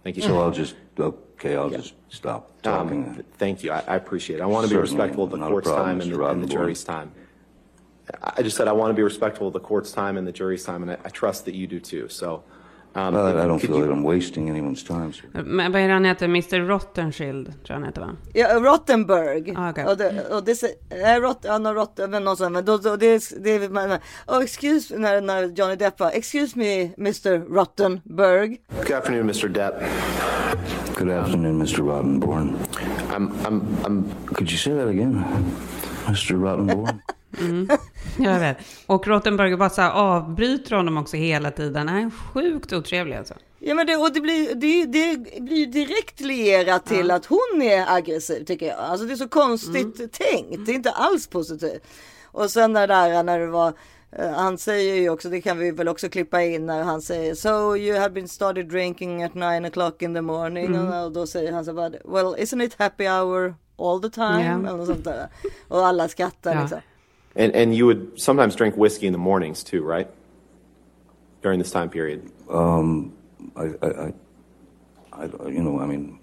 [0.03, 0.43] Thank you so much.
[0.45, 3.05] I'll just, okay, I'll just stop talking.
[3.09, 3.71] Um, th- thank you.
[3.73, 4.43] I, I appreciate it.
[4.43, 6.47] I want to be Certainly, respectful of the court's problem, time and the, and the
[6.49, 7.12] jury's time.
[8.23, 10.33] I I just said I want to be respectful of the court's time and the
[10.33, 12.09] jury's time, and I, I trust that you do too.
[12.09, 12.42] So,
[12.94, 15.42] um, Well, I don't could feel you- like I'm wasting anyone's time, sir.
[15.42, 16.27] Men vad är det han heter?
[16.29, 18.16] Mr Rottenschild, tror jag han heter va?
[18.33, 19.55] Ja, Rottenberg.
[19.57, 19.85] Ah, okej.
[19.87, 22.97] Och det, och det, är Rott, ja, no, Rott, men någon sån, men då, då,
[22.97, 28.59] det, det, man, oh, excuse, när, när Johnny Depp var, excuse me Mr Rottenberg.
[28.83, 29.49] Good afternoon, Mr.
[29.49, 29.75] Depp.
[30.99, 31.83] Good afternoon, Mr.
[31.83, 32.57] Rottenborn.
[33.11, 35.25] I'm, I'm, I'm Could you say that again,
[36.07, 36.37] Mr.
[36.37, 37.01] Rottenborn?
[38.19, 38.57] Jag vet.
[38.87, 41.88] Och Rottenberger bara så här avbryter honom också hela tiden.
[41.88, 43.35] Han är sjukt otrevlig alltså.
[43.59, 47.95] Ja men det, och det blir, det, det blir direkt lierat till att hon är
[47.97, 48.79] aggressiv tycker jag.
[48.79, 51.83] Alltså det är så konstigt tänkt, det är inte alls positivt.
[52.25, 53.73] Och sen det där när det var
[54.12, 57.35] eh, han säger ju också, det kan vi väl också klippa in när han säger
[57.35, 60.88] So you have been started drinking at nine o'clock in the morning.
[60.91, 64.61] Och då säger han så bara Well isn't it happy hour all the time?
[64.64, 64.75] Ja.
[64.75, 65.29] Eller sånt där.
[65.69, 66.61] Och alla skrattar Ja.
[66.61, 66.79] liksom.
[67.38, 70.09] And, and you would sometimes drink whiskey in the mornings too, right?
[71.42, 72.31] During this time period.
[72.51, 73.12] Um,
[73.57, 74.12] I, I, I,
[75.12, 76.18] I, you know, I mean,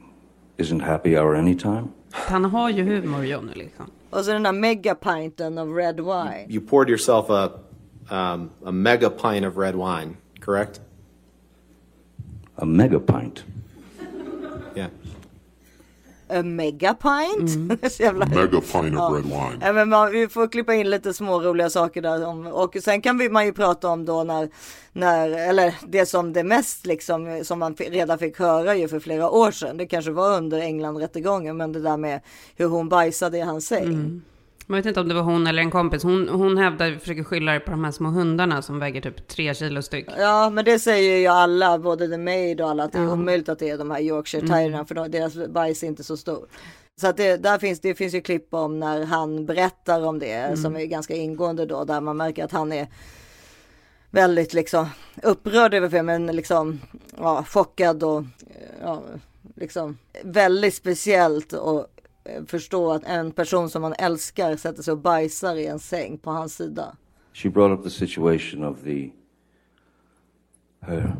[0.58, 1.94] isn't happy hour anytime?
[2.12, 3.90] Han har ju humor, Johnny, liksom.
[4.10, 6.46] Och så den där megapinten of red wine.
[6.50, 7.52] You poured yourself a,
[8.10, 10.82] um, a mega pint of red wine, correct?
[12.56, 13.44] A mega pint.
[14.76, 14.90] Yeah.
[16.30, 17.52] A mega pint.
[17.94, 19.12] Så jävla- Mega pint of Ja.
[19.16, 19.58] red wine.
[19.62, 22.26] Ja, men man, vi får klippa in lite små roliga saker där.
[22.26, 24.50] Om, och sen kan vi, man ju prata om då när,
[24.94, 29.30] när, eller det som det mest liksom, som man redan fick höra ju för flera
[29.30, 29.78] år sedan.
[29.78, 32.20] Det kanske var under England-rättegången, men det där med
[32.56, 34.22] hur hon bajsade i hans säng.
[34.68, 36.04] Man vet inte om det var hon eller en kompis.
[36.04, 39.54] Hon, hon hävdar, försöker skylla det på de här små hundarna som väger typ tre
[39.54, 40.08] kilo styck.
[40.18, 43.50] Ja, men det säger ju alla, både The Maid och alla, att det är omöjligt
[43.50, 46.48] att det är de här Yorkshire terrierna, för de- deras bajs är inte så stor.
[47.02, 50.60] Så att det, där finns, det finns ju klipp om när han berättar om det,
[50.60, 52.88] som är ganska ingående då, där man märker att han är
[54.12, 54.88] väldigt liksom
[55.24, 56.82] upprörd över filmen, men liksom
[57.18, 58.24] ja, chockad och
[58.82, 59.02] ja,
[59.56, 61.88] liksom väldigt speciellt och
[62.48, 66.32] förstå att en person som man älskar sätter sig och bajsar i en säng på
[66.32, 66.98] hans sida.
[67.34, 69.12] She brought up the situation of the
[70.82, 71.16] her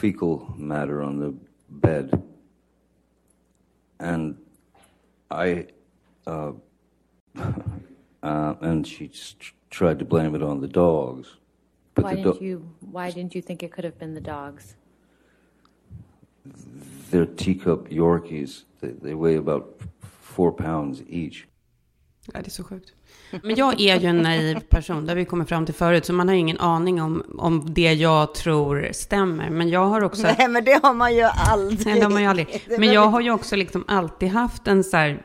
[0.00, 1.32] fecal matter on the
[1.68, 2.22] bed,
[3.98, 4.36] and
[5.30, 5.66] I,
[6.26, 6.52] uh,
[8.22, 9.10] uh, and she
[9.70, 11.28] tried to blame it on the dogs.
[11.94, 14.20] But Why the didn't do- you, why didn't you think it could have been the
[14.20, 14.76] dogs?
[17.14, 18.64] They're teacup Yorkies.
[18.80, 19.80] They, they weigh about
[20.22, 21.46] four pounds each.
[22.32, 22.92] Ja, det är så sjukt.
[23.42, 26.12] Men jag är ju en naiv person, det har vi kommit fram till förut, så
[26.12, 29.50] man har ju ingen aning om, om det jag tror stämmer.
[29.50, 30.22] Men jag har också...
[30.22, 31.86] Nej men det har man ju aldrig.
[31.86, 32.62] Nej, det har man ju aldrig.
[32.78, 35.22] Men jag har ju också liksom alltid haft en så här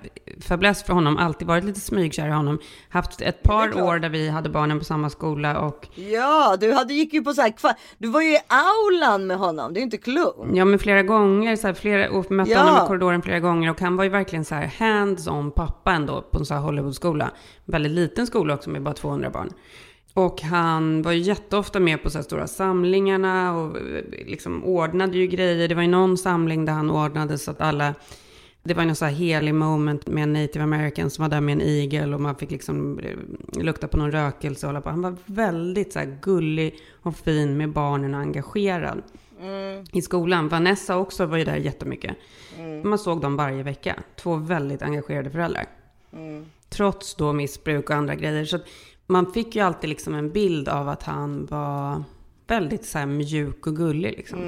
[0.47, 2.59] fäbless för honom, alltid varit lite smygkär i honom.
[2.89, 6.93] Haft ett par år där vi hade barnen på samma skola och Ja, du hade,
[6.93, 7.53] gick ju på så här,
[7.97, 10.39] du var ju i aulan med honom, det är inte klokt.
[10.53, 12.59] Ja, men flera gånger, så här, flera, och mötte Ja.
[12.59, 16.21] honom i korridoren flera gånger och han var ju verkligen så här hands-on pappa ändå
[16.21, 17.31] på en så här Hollywoodskola.
[17.65, 19.49] Väldigt liten skola också med bara 200 barn.
[20.13, 25.17] Och han var ju jätteofta med på så här stora samlingarna och eh, liksom ordnade
[25.17, 25.67] ju grejer.
[25.67, 27.93] Det var ju någon samling där han ordnade så att alla
[28.63, 31.53] det var någon så här helig moment med en native american som var där med
[31.53, 33.17] en igel och man fick liksom eh,
[33.63, 34.89] lukta på någon rökelse och hålla på.
[34.89, 39.01] Han var väldigt så gullig och fin med barnen och engagerad
[39.93, 40.47] i skolan.
[40.49, 42.15] Vanessa också var ju där jättemycket.
[42.83, 44.03] Man såg dem varje vecka.
[44.15, 45.65] Två väldigt engagerade föräldrar.
[46.69, 48.45] Trots då missbruk och andra grejer.
[48.45, 48.59] Så
[49.07, 52.03] man fick ju alltid liksom en bild av att han var
[52.47, 54.39] väldigt så mjuk och gullig liksom.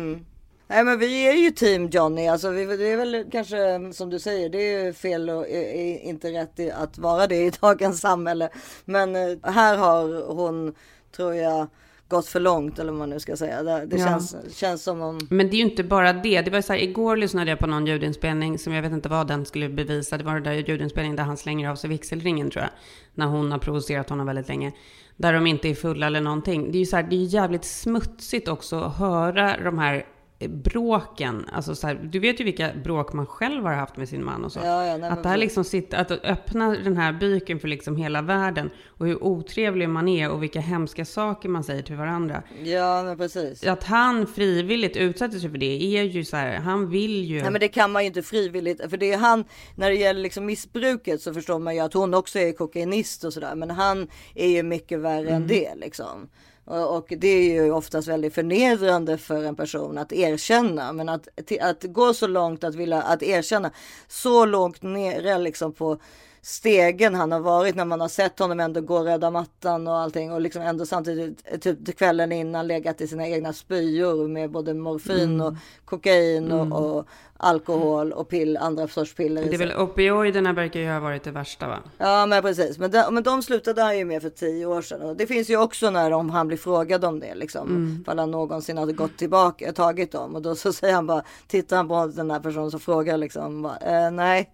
[0.71, 4.19] Nej men vi är ju team Johnny, alltså vi, det är väl kanske som du
[4.19, 8.01] säger, det är ju fel och är, är inte rätt att vara det i dagens
[8.01, 8.49] samhälle.
[8.85, 10.73] Men eh, här har hon,
[11.15, 11.67] tror jag,
[12.07, 13.63] gått för långt eller vad man nu ska säga.
[13.63, 14.05] Det, det Ja.
[14.05, 15.19] känns, känns som om...
[15.29, 16.41] Men det är ju inte bara det.
[16.41, 19.27] Det var så här, igår lyssnade jag på någon ljudinspelning som jag vet inte vad
[19.27, 20.17] den skulle bevisa.
[20.17, 22.71] Det var det där ljudinspelningen där han slänger av sig vigselringen tror jag.
[23.13, 24.71] När hon har provocerat honom väldigt länge.
[25.17, 26.71] Där de inte är fulla eller någonting.
[26.71, 30.01] Det är ju så här, det är jävligt smutsigt också att höra de här eh,
[30.49, 31.45] bråken.
[31.53, 34.45] Alltså så här, du vet ju vilka bråk man själv har haft med sin man
[34.45, 34.59] och så.
[34.59, 37.95] Ja, ja, nej, att det här liksom sitter, att öppna den här byken för liksom
[37.95, 38.69] hela världen.
[38.87, 42.43] Och hur otrevlig man är och vilka hemska saker man säger till varandra.
[42.63, 43.63] Ja men precis.
[43.63, 47.41] Att han frivilligt utsätter sig för det är ju så här, han vill ju...
[47.41, 48.89] Nej men det kan man ju inte frivilligt.
[48.89, 52.13] För det är han, när det gäller liksom missbruket så förstår man ju att hon
[52.13, 53.55] också är kokainist och sådär.
[53.55, 56.29] Men han är ju mycket värre än det liksom.
[56.65, 60.93] Och, det är ju oftast väldigt förnedrande för en person att erkänna.
[60.93, 61.27] Men att,
[61.61, 63.71] att gå så långt att vilja att erkänna
[64.07, 65.97] så långt nere liksom på
[66.41, 70.31] stegen han har varit när man har sett honom ändå gå röda mattan och allting
[70.31, 74.73] och liksom ändå samtidigt typ till kvällen innan legat i sina egna spyor med både
[74.73, 75.53] morfin och
[75.85, 79.45] kokain och, och alkohol och pill, andra sorts piller.
[79.45, 81.77] Det är väl opioiderna verkar ju ha varit det värsta va?
[81.97, 85.01] Ja men precis, men de, men de slutade han ju med för tio år sedan.
[85.01, 87.67] Och det finns ju också när de, han blir frågad om det liksom.
[87.67, 88.01] Mm.
[88.01, 90.35] Ifall han någonsin hade gått tillbaka, tagit dem.
[90.35, 93.61] Och då så säger han bara, tittar han på den här personen som frågar liksom.
[93.61, 94.51] Bara, eh, nej,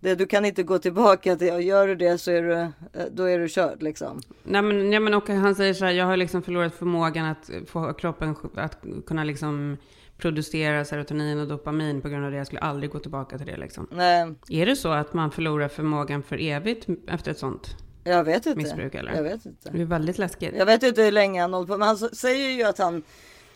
[0.00, 2.68] det, du kan inte gå tillbaka till, och gör du det så är du, eh,
[3.10, 4.20] då är du körd liksom.
[4.42, 7.50] Nej men, ja, men och han säger så här, jag har liksom förlorat förmågan att
[7.66, 9.76] få kroppen att kunna liksom
[10.18, 12.36] producera serotonin och dopamin på grund av det.
[12.36, 13.88] Jag skulle aldrig gå tillbaka till det liksom.
[13.90, 17.76] Nej, Är det så att man förlorar förmågan för evigt efter ett sånt?
[18.04, 18.58] jag vet inte.
[18.58, 19.14] Missbruk, eller?
[19.14, 19.70] Jag vet inte.
[19.70, 20.54] Det är väldigt läskigt.
[20.56, 23.02] Jag vet inte hur länge han håller på, men han säger ju att han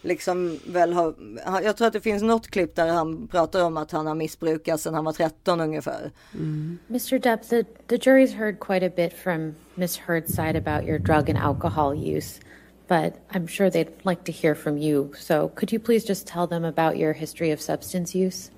[0.02, 1.14] liksom väl har,
[1.62, 4.80] jag tror att det finns något klipp där han pratar om att han har missbrukat
[4.80, 6.10] sedan han var 13 ungefär.
[6.34, 6.78] Mm.
[6.88, 7.18] Mr.
[7.18, 11.28] Depp, the, the jury's heard quite a bit from Miss Heard's side about your drug
[11.28, 12.40] and alcohol use,
[12.88, 15.12] but I'm sure they'd like to hear from you.
[15.18, 18.50] So could you please just tell them about your history of substance use?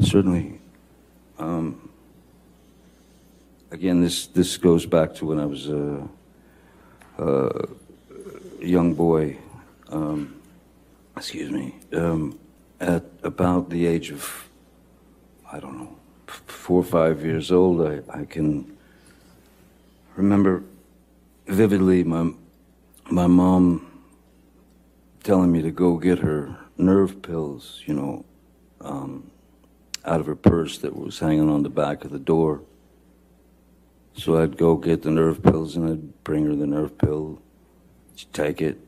[0.00, 0.60] Certainly.
[1.38, 1.90] Um,
[3.70, 6.08] again, this this goes back to when I was a,
[7.18, 7.68] a
[8.60, 9.38] young boy.
[9.88, 10.40] Um,
[11.16, 11.74] excuse me.
[11.92, 12.38] Um,
[12.80, 14.48] at about the age of,
[15.52, 15.96] I don't know,
[16.26, 18.76] four or five years old, I, I can
[20.16, 20.62] remember
[21.46, 22.32] vividly my,
[23.10, 23.86] my mom
[25.22, 28.24] telling me to go get her nerve pills, you know,
[28.80, 29.30] um,
[30.04, 32.62] out of her purse that was hanging on the back of the door.
[34.14, 37.40] So I'd go get the nerve pills and I'd bring her the nerve pill.
[38.32, 38.78] Take it.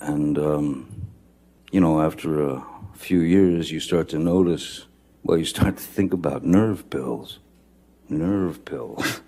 [0.00, 1.06] And, um,
[1.70, 2.64] you know, after a
[2.94, 4.86] few years, you start to notice,
[5.22, 7.38] well, you start to think about nerve pills.
[8.08, 9.20] Nerve pills.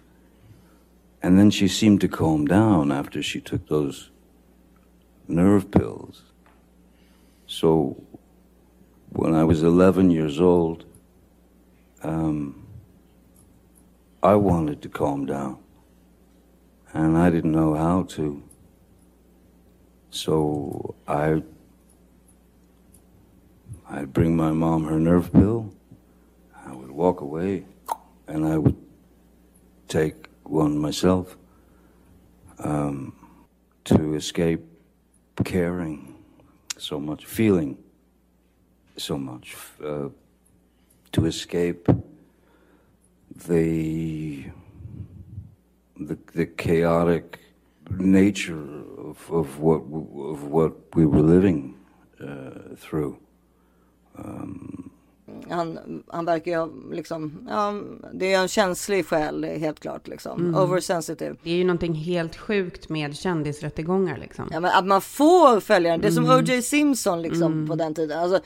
[1.22, 4.10] and then she seemed to calm down after she took those
[5.28, 6.22] nerve pills.
[7.46, 8.02] So
[9.10, 10.84] when I was 11 years old,
[12.02, 12.66] um,
[14.22, 15.58] I wanted to calm down.
[16.94, 18.42] And I didn't know how to.
[20.12, 21.42] So I
[23.88, 25.72] I'd bring my mom her nerve pill.
[26.66, 27.64] I would walk away
[28.28, 28.76] and I would
[29.88, 31.36] take one myself
[32.58, 33.14] um,
[33.84, 34.60] to escape
[35.44, 36.14] caring
[36.76, 37.78] so much, feeling
[38.98, 40.10] so much, uh,
[41.12, 41.88] to escape
[43.46, 44.44] the,
[45.98, 47.41] the the chaotic
[47.90, 49.82] nature of, of what
[50.14, 51.74] of what we were living
[52.20, 53.14] uh, through.
[54.18, 54.88] Um,
[55.50, 57.74] Han, han verkar ju liksom, ja,
[58.12, 60.40] det är en känslig själ helt klart liksom.
[60.40, 60.54] Mm.
[60.54, 61.36] Oversensitive.
[61.42, 64.48] Det är ju någonting helt sjukt med kändisrättegångar liksom.
[64.50, 66.00] Ja, men att man får följa den.
[66.00, 66.36] Det är som Mm.
[66.38, 66.62] O.J.
[66.62, 67.68] Simpson liksom Mm.
[67.68, 68.18] på den tiden.
[68.18, 68.40] Alltså,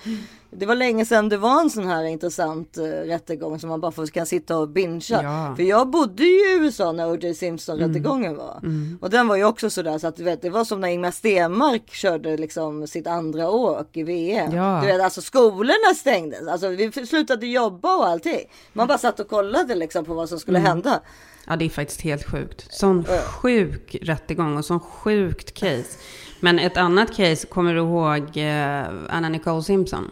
[0.58, 3.92] det var länge sedan det var en sån här intressant uh, rättegång som man bara
[3.92, 5.22] får, kan sitta och bingea.
[5.22, 5.54] Ja.
[5.56, 7.34] För jag bodde ju i USA när O.J.
[7.34, 8.60] Simpson rättegången var.
[8.62, 8.98] Mm.
[9.00, 11.90] Och den var ju också sådär så att vet, det var som när Ingmar Stenmark
[11.90, 14.52] körde liksom sitt andra åk i VM.
[14.54, 14.80] Ja.
[14.82, 16.48] Du vet, alltså skolorna stängdes.
[16.48, 18.40] Alltså vi slutade jobba och allting.
[18.72, 20.68] Man bara satt och kollade liksom på vad som skulle Mm.
[20.70, 21.00] hända.
[21.46, 22.66] Ja, det är faktiskt helt sjukt.
[22.74, 25.98] Sån sjuk rättegång och sån sjukt case.
[26.40, 30.10] Men ett annat case, kommer du ihåg eh, Anna Nicole Simpson?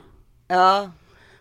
[0.49, 0.91] Ja.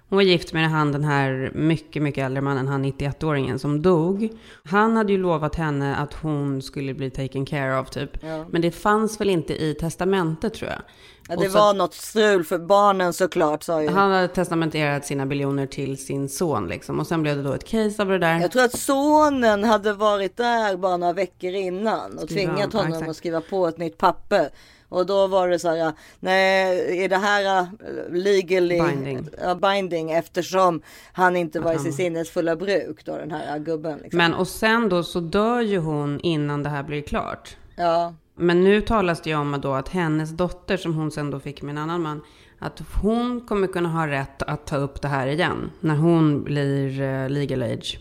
[0.09, 4.29] Hon var gift med han den här mycket, mycket äldre mannen, han 91-åringen som dog.
[4.63, 8.23] Han hade ju lovat henne att hon skulle bli taken care of typ.
[8.23, 8.45] Ja.
[8.49, 10.81] Men det fanns väl inte i testamentet tror jag.
[11.29, 13.89] Ja, det så- var något strul för barnen såklart sa ju.
[13.89, 16.99] Han hade testamenterat sina biljoner till sin son liksom.
[16.99, 18.39] Och sen blev det då ett case av det där.
[18.39, 22.79] Jag tror att sonen hade varit där bara några veckor innan och Skriva tvingat om,
[22.79, 23.09] honom exakt.
[23.09, 24.49] att skriva på ett nytt papper.
[24.93, 27.67] Och då var det så här, nej, är det här uh,
[28.11, 29.29] legally Binding.
[29.61, 30.81] binding eftersom
[31.13, 33.99] han inte var i sitt sinnesfulla bruk då den här uh, gubben.
[34.03, 34.17] Liksom.
[34.17, 37.57] Men och sen då så dör ju hon innan det här blir klart.
[37.75, 41.39] Ja, Men nu talas det ju om då att hennes dotter som hon sen då
[41.39, 42.21] fick med en annan man.
[42.59, 45.71] Att hon kommer kunna ha rätt att ta upp det här igen.
[45.79, 47.99] När hon blir eh, legal age.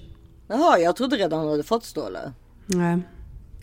[0.48, 2.32] jaha, jag trodde redan hon hade fått stålar.
[2.66, 2.98] Nej.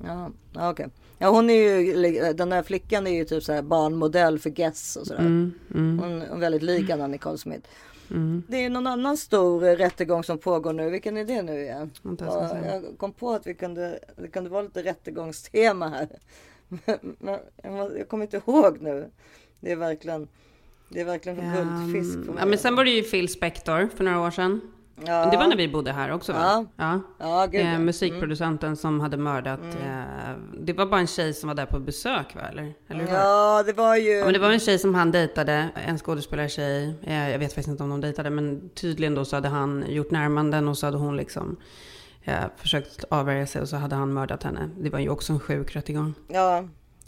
[0.04, 0.30] Ja,
[0.70, 0.88] okej.
[1.22, 4.96] Ja, hon är ju, den där flickan är ju typ så här barnmodell för Guess
[4.96, 5.20] och sådär.
[5.20, 7.70] Mm, mm, Hon är väldigt lik Anna Nicole Smith.
[8.12, 8.44] mm.
[8.48, 10.90] Det är någon annan stor rättegång som pågår nu.
[10.90, 11.92] Vilken är det nu igen?
[12.20, 16.08] Ja, jag kom på att vi kunde, det kunde vara lite rättegångstema här.
[17.20, 17.40] Men
[17.98, 19.10] jag, kommer inte ihåg nu.
[19.60, 20.28] Det är verkligen,
[20.90, 22.36] det är verkligen en guldfisk mig.
[22.40, 24.62] Ja, men sen var det ju Phil Spector för några år sedan.
[25.06, 25.26] Ja.
[25.32, 26.40] Det var när vi bodde här också va?
[26.44, 26.66] Ja.
[26.76, 27.00] ja.
[27.20, 27.62] Ja, gud.
[27.62, 27.86] Eh, Mm.
[27.86, 29.60] musikproducenten som hade mördat.
[29.60, 32.42] Eh, det var bara en tjej som var där på besök va?
[32.52, 33.14] Eller, eller hur?
[33.14, 34.10] Ja, det var ju...
[34.12, 36.96] Ja, men det var en tjej som han dejtade, en skådespelartjej.
[37.04, 40.12] Eh, Jag vet faktiskt inte om de dejtade, men tydligen då så hade han gjort
[40.12, 41.58] närmanden och så hade hon liksom
[42.24, 44.70] eh, försökt avvärja sig och så hade han mördat henne.
[44.80, 46.14] Det var ju också en sjuk rättegång.
[46.28, 46.64] Ja,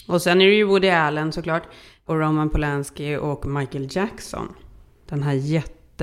[0.08, 1.64] Och sen är det ju Woody Allen såklart,
[2.06, 4.54] och Roman Polanski och Michael Jackson.
[5.10, 5.34] Den här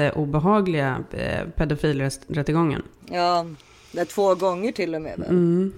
[0.02, 2.82] jätteobehagliga eh, pedofilrättegången.
[3.10, 3.46] ja,
[3.92, 5.20] det är två gånger till och med.
[5.28, 5.72] Mm.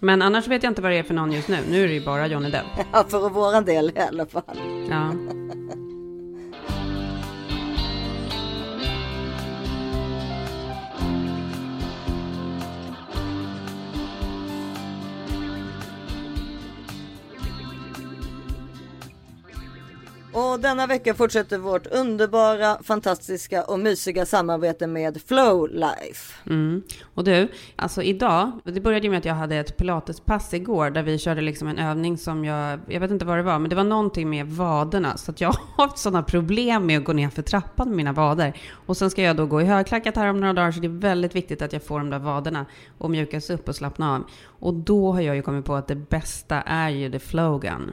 [0.00, 1.58] Men annars vet jag inte vad det är för någon just nu.
[1.70, 2.64] Nu är det ju bara Johnny Depp.
[2.92, 4.58] Ja, för våran del i alla fall.
[4.90, 5.12] Ja.
[20.34, 26.34] Och denna vecka fortsätter vårt underbara, fantastiska och mysiga samarbete med Flow Life.
[26.46, 26.82] Mm.
[27.14, 31.02] Och du, alltså idag, det började ju med att jag hade ett pilatespass igår där
[31.02, 33.76] vi körde liksom en övning som jag, jag vet inte vad det var, men det
[33.76, 35.16] var någonting med vaderna.
[35.16, 38.12] Så att jag har haft sådana problem med att gå ner för trappan med mina
[38.12, 38.56] vader.
[38.86, 41.00] Och sen ska jag då gå i högklackat här om några dagar, så det är
[41.00, 42.66] väldigt viktigt att jag får de där vaderna
[42.98, 44.24] och mjukas upp och slappna av.
[44.44, 47.92] Och då har jag ju kommit på att det bästa är ju the flow gun.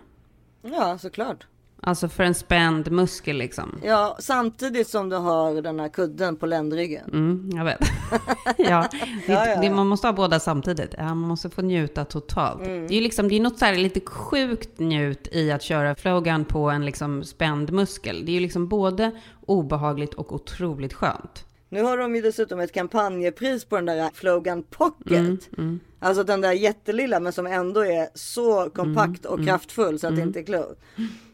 [0.61, 1.47] Ja, såklart.
[1.83, 3.79] Alltså för en spänd muskel liksom.
[3.83, 7.09] Ja, samtidigt som du har den här kudden på ländryggen.
[7.13, 7.79] Mm, jag vet.
[8.57, 9.75] ja, det, Ja, ja, ja.
[9.75, 10.95] man måste ha båda samtidigt.
[10.97, 12.61] Ja, man måste få njuta totalt.
[12.61, 12.87] Mm.
[12.87, 15.95] Det är ju liksom, det är något så här lite sjukt njut i att köra
[15.95, 18.25] flowgun på en liksom spänd muskel.
[18.25, 19.11] Det är ju liksom både
[19.45, 21.45] obehagligt och otroligt skönt.
[21.69, 25.49] Nu har de ju dessutom ett kampanjepris på den där Flogan Pocket.
[25.57, 30.07] Mm, Alltså den där jättelilla men som ändå är så kompakt Mm, och kraftfull så
[30.07, 30.81] att det inte är klokt.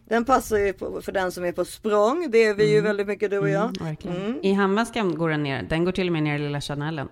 [0.09, 2.27] Den passar ju på, för den som är på språng.
[2.31, 2.75] Det är vi Mm.
[2.75, 3.77] ju väldigt mycket du och jag.
[3.81, 4.39] Verkligen.
[4.45, 5.65] I handväskan går den ner.
[5.69, 7.07] Den går till och med ner i lilla Chanelen.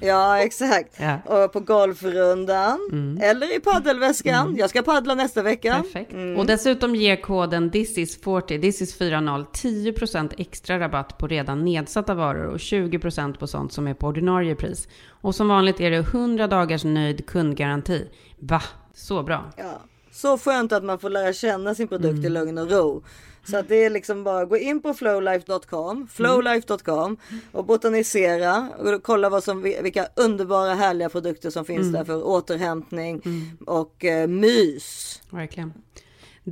[0.00, 1.00] Ja exakt.
[1.00, 1.18] Ja.
[1.44, 3.18] Och på golfrundan.
[3.22, 4.56] Eller i paddelväskan.
[4.56, 5.74] Jag ska paddla nästa vecka.
[5.82, 6.12] Perfekt.
[6.38, 13.38] Och dessutom ger koden thisis40, thisis40, 10% extra rabatt på redan nedsatta varor och 20%
[13.38, 14.88] på sånt som är på ordinarie pris.
[15.08, 18.08] Och som vanligt är det 100 dagars nöjd kundgaranti.
[18.38, 18.62] Va?
[18.94, 19.44] Så bra.
[19.56, 19.80] Ja.
[20.16, 23.02] Så skönt att man får lära känna sin produkt i lugn och ro.
[23.50, 27.16] Så att det är liksom bara gå in på flowlife.com, flowlife.com
[27.52, 33.22] och botanisera och kolla vad som, vilka underbara härliga produkter som finns där för återhämtning
[33.66, 35.20] och eh, mys.
[35.30, 35.72] Verkligen.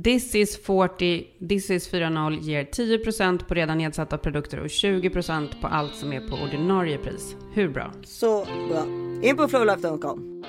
[0.03, 5.67] This is 40, this is 40 ger 10% på redan nedsatta produkter och 20% på
[5.67, 7.35] allt som är på ordinarie pris.
[7.53, 7.93] Hur bra?
[8.03, 8.85] Så bra.
[9.21, 10.43] In på flowlife.com.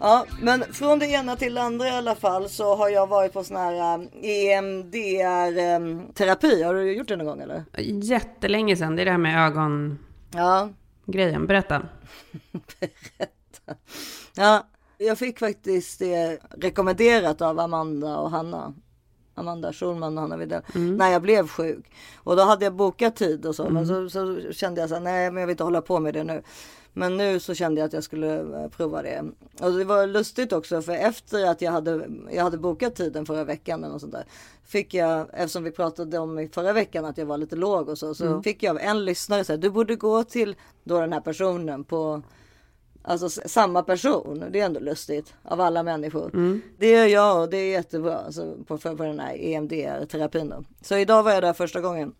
[0.00, 3.32] Ja, men från det ena till det andra i alla fall så har jag varit
[3.32, 6.62] på sån här EMDR-terapi.
[6.62, 7.64] Har du gjort det någon gång eller?
[8.02, 8.96] Jättelänge sedan.
[8.96, 9.98] Det är det här med ögongrejen.
[10.34, 10.68] Ja,
[11.04, 11.82] Berätta.
[14.36, 14.66] Ja,
[14.98, 18.74] jag fick faktiskt det rekommenderat av Amanda och Hanna.
[19.34, 20.62] Amanda Schulman och Hanna Widell.
[20.74, 21.92] När jag blev sjuk.
[22.16, 23.70] Och då hade jag bokat tid och så.
[23.70, 26.14] Men så, så kände jag så här, nej men jag vill inte hålla på med
[26.14, 26.42] det nu.
[26.92, 29.24] Men nu så kände jag att jag skulle eh, prova det.
[29.60, 33.44] Och det var lustigt också för efter att jag hade, jag hade bokat tiden förra
[33.44, 34.24] veckan eller något sånt där.
[34.64, 37.98] Fick jag, eftersom vi pratade om i förra veckan att jag var lite låg och
[37.98, 38.14] så.
[38.14, 41.84] Så fick jag av en lyssnare här, du borde gå till då den här personen
[41.84, 42.22] på
[43.02, 46.30] Alltså samma person, det är ändå lustigt av alla människor.
[46.78, 50.48] Det gör jag och det är jättebra alltså, på, för, på den här EMDR-terapin.
[50.48, 50.64] Då.
[50.82, 52.14] Så idag var jag där första gången.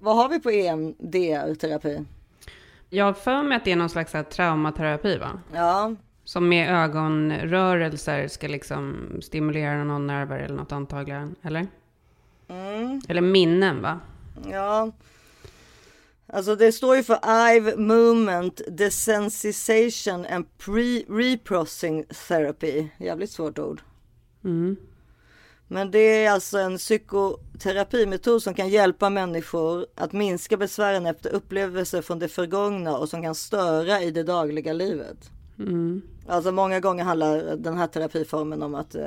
[0.00, 2.04] Vad har vi på EMDR-terapi?
[2.90, 5.40] Jag har för mig att det är någon slags här traumaterapi va?
[5.54, 11.34] Ja, Som med ögonrörelser ska liksom stimulera någon nerver eller något antagligen.
[11.42, 11.66] Eller?
[13.08, 14.00] Eller minnen va?
[14.50, 14.90] ja.
[16.32, 22.88] Alltså det står ju för Eye Movement Desensitization and Pre Reprocessing Therapy.
[22.98, 23.80] Jävligt svårt ord.
[25.72, 32.02] Men det är alltså en psykoterapimetod som kan hjälpa människor att minska besvären efter upplevelser
[32.02, 35.30] från det förgångna och som kan störa i det dagliga livet.
[35.58, 36.02] Mm.
[36.30, 39.02] Alltså många gånger handlar den här terapiformen om att eh,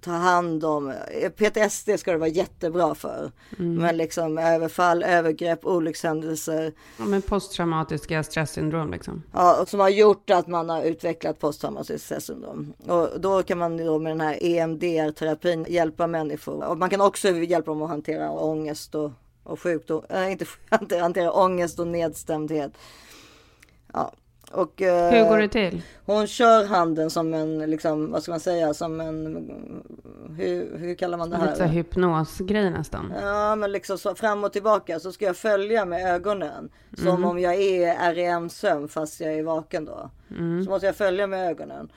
[0.00, 3.32] ta hand om, eh, PTSD ska det vara jättebra för.
[3.58, 6.72] Men liksom överfall, övergrepp, olyckshändelser.
[6.98, 9.22] Ja, men posttraumatiska stresssyndrom liksom.
[9.32, 12.72] Ja, och som har gjort att man har utvecklat posttraumatiskt stressyndrom.
[12.86, 16.64] Och då kan man då med den här EMDR-terapin hjälpa människor.
[16.64, 19.10] Och man kan också hjälpa dem att hantera ångest och,
[19.42, 20.02] och sjukdom.
[20.08, 22.72] Äh, inte hantera, hantera ångest och nedstämdhet.
[23.92, 24.12] Ja.
[24.52, 25.82] Och, eh, Hur går det till?
[26.04, 29.50] Hon kör handen som en, liksom, vad ska man säga, som en,
[30.36, 31.66] hur, hur kallar man det Lite här här?
[31.68, 33.12] hypnosgrej nästan.
[33.22, 36.68] Ja, men liksom så fram och tillbaka så ska jag följa med ögonen.
[36.98, 40.10] Som om jag är REM-sömn fast jag är vaken då.
[40.64, 41.88] Så måste jag följa med ögonen.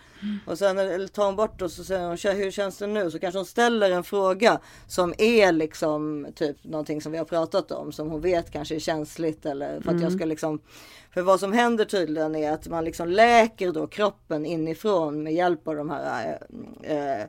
[0.45, 3.11] Och sen eller tar hon bort och så säger hon, "Tja, hur känns det nu?
[3.11, 7.71] Så kanske hon ställer en fråga som är liksom typ någonting som vi har pratat
[7.71, 7.91] om.
[7.91, 10.59] Som hon vet kanske är känsligt eller för att jag ska liksom
[11.13, 15.67] för vad som händer tydligen är att man liksom läker då kroppen inifrån med hjälp
[15.67, 16.39] av de här
[16.83, 17.27] eh, eh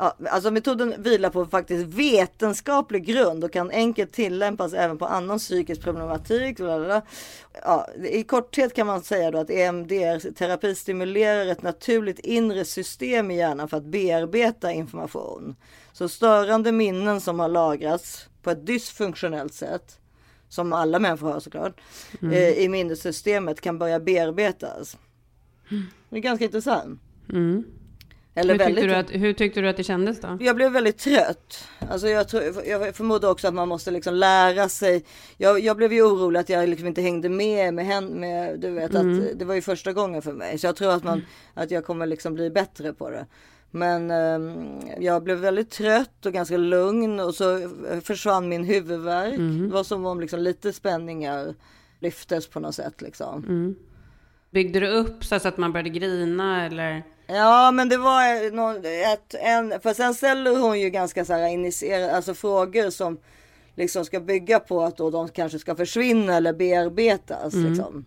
[0.00, 5.38] Ja, alltså metoden vilar på faktiskt vetenskaplig grund och kan enkelt tillämpas även på annan
[5.38, 6.58] psykisk problematik.
[6.58, 7.02] lalala.
[7.64, 13.36] Ja, I korthet kan man säga då att EMDR-terapi stimulerar ett naturligt inre system i
[13.36, 15.56] hjärnan för att bearbeta information.
[15.92, 19.97] Så störande minnen som har lagrats på ett dysfunktionellt sätt,
[20.48, 21.80] som alla människor har såklart,
[22.22, 24.96] eh, i minnessystemet kan börja bearbetas.
[26.10, 27.00] Det är ganska intressant.
[28.38, 30.38] Eller Hur tyckte, väldigt du att, hur tyckte du att det kändes då?
[30.40, 31.68] jag blev väldigt trött.
[31.90, 35.04] Alltså jag, tror, jag förmodar också att man måste liksom lära sig.
[35.36, 38.70] Jag, jag blev ju orolig att jag liksom inte hängde med med, hen, med Du
[38.70, 40.58] vet att det var ju första gången för mig.
[40.58, 41.24] Så jag tror att, man,
[41.54, 43.26] att jag kommer liksom bli bättre på det.
[43.70, 49.38] Men ehm, jag blev väldigt trött och ganska lugn och så eh, försvann min huvudvärk.
[49.38, 51.54] Det var som om liksom lite spänningar
[52.00, 53.44] lyftes på något sätt liksom.
[54.50, 57.02] Byggde du upp så att man började grina eller?
[57.26, 61.48] Ja, men det var någon, ett, en, för sen ställer hon ju ganska så här
[61.48, 63.18] initierade, alltså frågor som
[63.74, 68.04] liksom ska bygga på att då de kanske ska försvinna eller bearbetas liksom.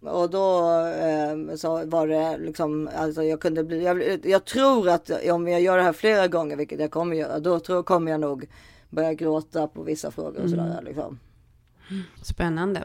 [0.00, 5.10] Och då eh, så var det liksom, alltså jag kunde bli, jag, jag tror att
[5.30, 8.20] om jag gör det här flera gånger, vilket jag kommer göra, då tror, kommer jag
[8.20, 8.46] nog
[8.90, 11.18] börja gråta på vissa frågor och sådär liksom.
[12.22, 12.84] Spännande.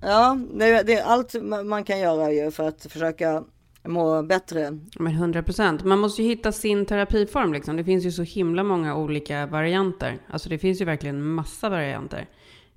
[0.00, 3.44] Ja, det, det är allt ma- man kan göra ju för att försöka
[3.82, 4.78] må bättre.
[4.98, 5.84] Men 100 procent.
[5.84, 7.76] Man måste ju hitta sin terapiform liksom.
[7.76, 10.18] Det finns ju så himla många olika varianter.
[10.30, 12.28] Alltså det finns ju verkligen massa varianter.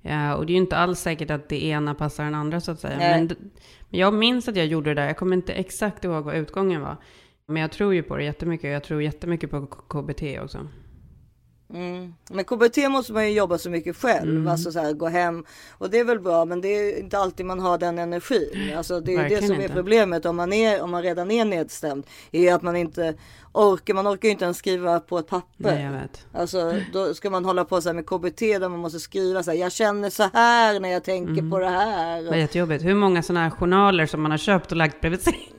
[0.02, 2.70] Ja, och det är ju inte alls säkert att det ena passar den andra så
[2.70, 2.98] att säga.
[2.98, 3.18] Nej.
[3.18, 3.50] Men
[3.90, 5.06] jag minns att jag gjorde det där.
[5.06, 6.96] Jag kommer inte exakt ihåg vad utgången var.
[7.46, 8.70] Men jag tror ju på det jättemycket.
[8.70, 10.68] Jag tror jättemycket på KBT också.
[11.74, 12.14] Mm.
[12.30, 14.48] Men KBT måste man ju jobba så mycket själv, Mm.
[14.48, 15.44] alltså så här, gå hem
[15.78, 18.72] och det är väl bra, men det är inte alltid man har den energin.
[18.76, 19.74] Alltså det är det som är inte.
[19.74, 23.14] problemet om man är om man redan är nedstämd, är att man inte
[23.52, 23.94] orkar.
[23.94, 25.46] Man orkar ju inte ens skriva på ett papper.
[25.74, 26.26] Nej, jag vet.
[26.32, 29.50] Alltså då ska man hålla på så här med KBT där man måste skriva så
[29.50, 29.58] här.
[29.58, 31.50] Jag känner så här när jag tänker Mm.
[31.50, 32.22] på det här.
[32.22, 32.84] Det var jättejobbigt.
[32.84, 35.52] Hur många sådana här journaler som man har köpt och lagt bredvid sig.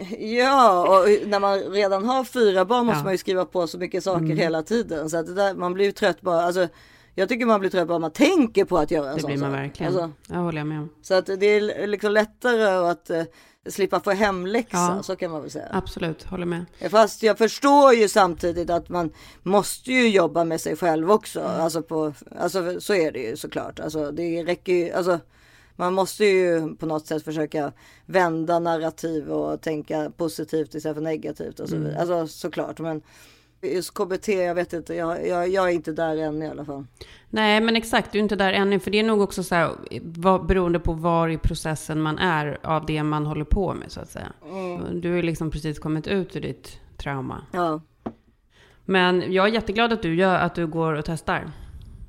[0.18, 3.04] Ja, och när man redan har fyra barn måste Ja.
[3.04, 4.36] man ju skriva på så mycket saker Mm.
[4.38, 5.10] hela tiden.
[5.10, 6.42] Så att det där, man blir ju trött bara.
[6.42, 6.68] Alltså,
[7.14, 9.38] jag tycker man blir trött bara man tänker på att göra en Det sån blir
[9.40, 9.60] man sak.
[9.60, 9.92] verkligen.
[9.96, 10.88] Alltså, Jag håller med om.
[11.02, 13.22] så att det är liksom lättare att eh,
[13.68, 15.02] slippa få hemläxa, Ja.
[15.02, 15.68] så kan man väl säga.
[15.72, 16.64] Absolut, håller med.
[16.90, 19.10] Fast jag förstår ju samtidigt att man
[19.42, 21.40] måste ju jobba med sig själv också.
[21.40, 21.60] Mm.
[21.60, 23.80] Alltså, på, alltså så är det ju såklart.
[23.80, 25.18] Alltså det räcker ju, alltså
[25.80, 27.72] man måste ju på något sätt försöka
[28.06, 31.96] vända narrativ och tänka positivt istället för negativt och så Mm.
[31.98, 33.02] Alltså såklart, men
[33.62, 36.86] just KBT, jag vet inte, jag, jag, jag är inte där än i alla fall.
[37.30, 38.80] Nej, men exakt, du är inte där ännu.
[38.80, 39.70] För det är nog också så här,
[40.02, 44.00] vad, beroende på var i processen man är av det man håller på med, så
[44.00, 44.32] att säga.
[44.92, 47.42] Du har liksom precis kommit ut ur ditt trauma.
[47.52, 47.80] Ja.
[48.84, 51.50] Men jag är jätteglad att du, gör, att du går och testar.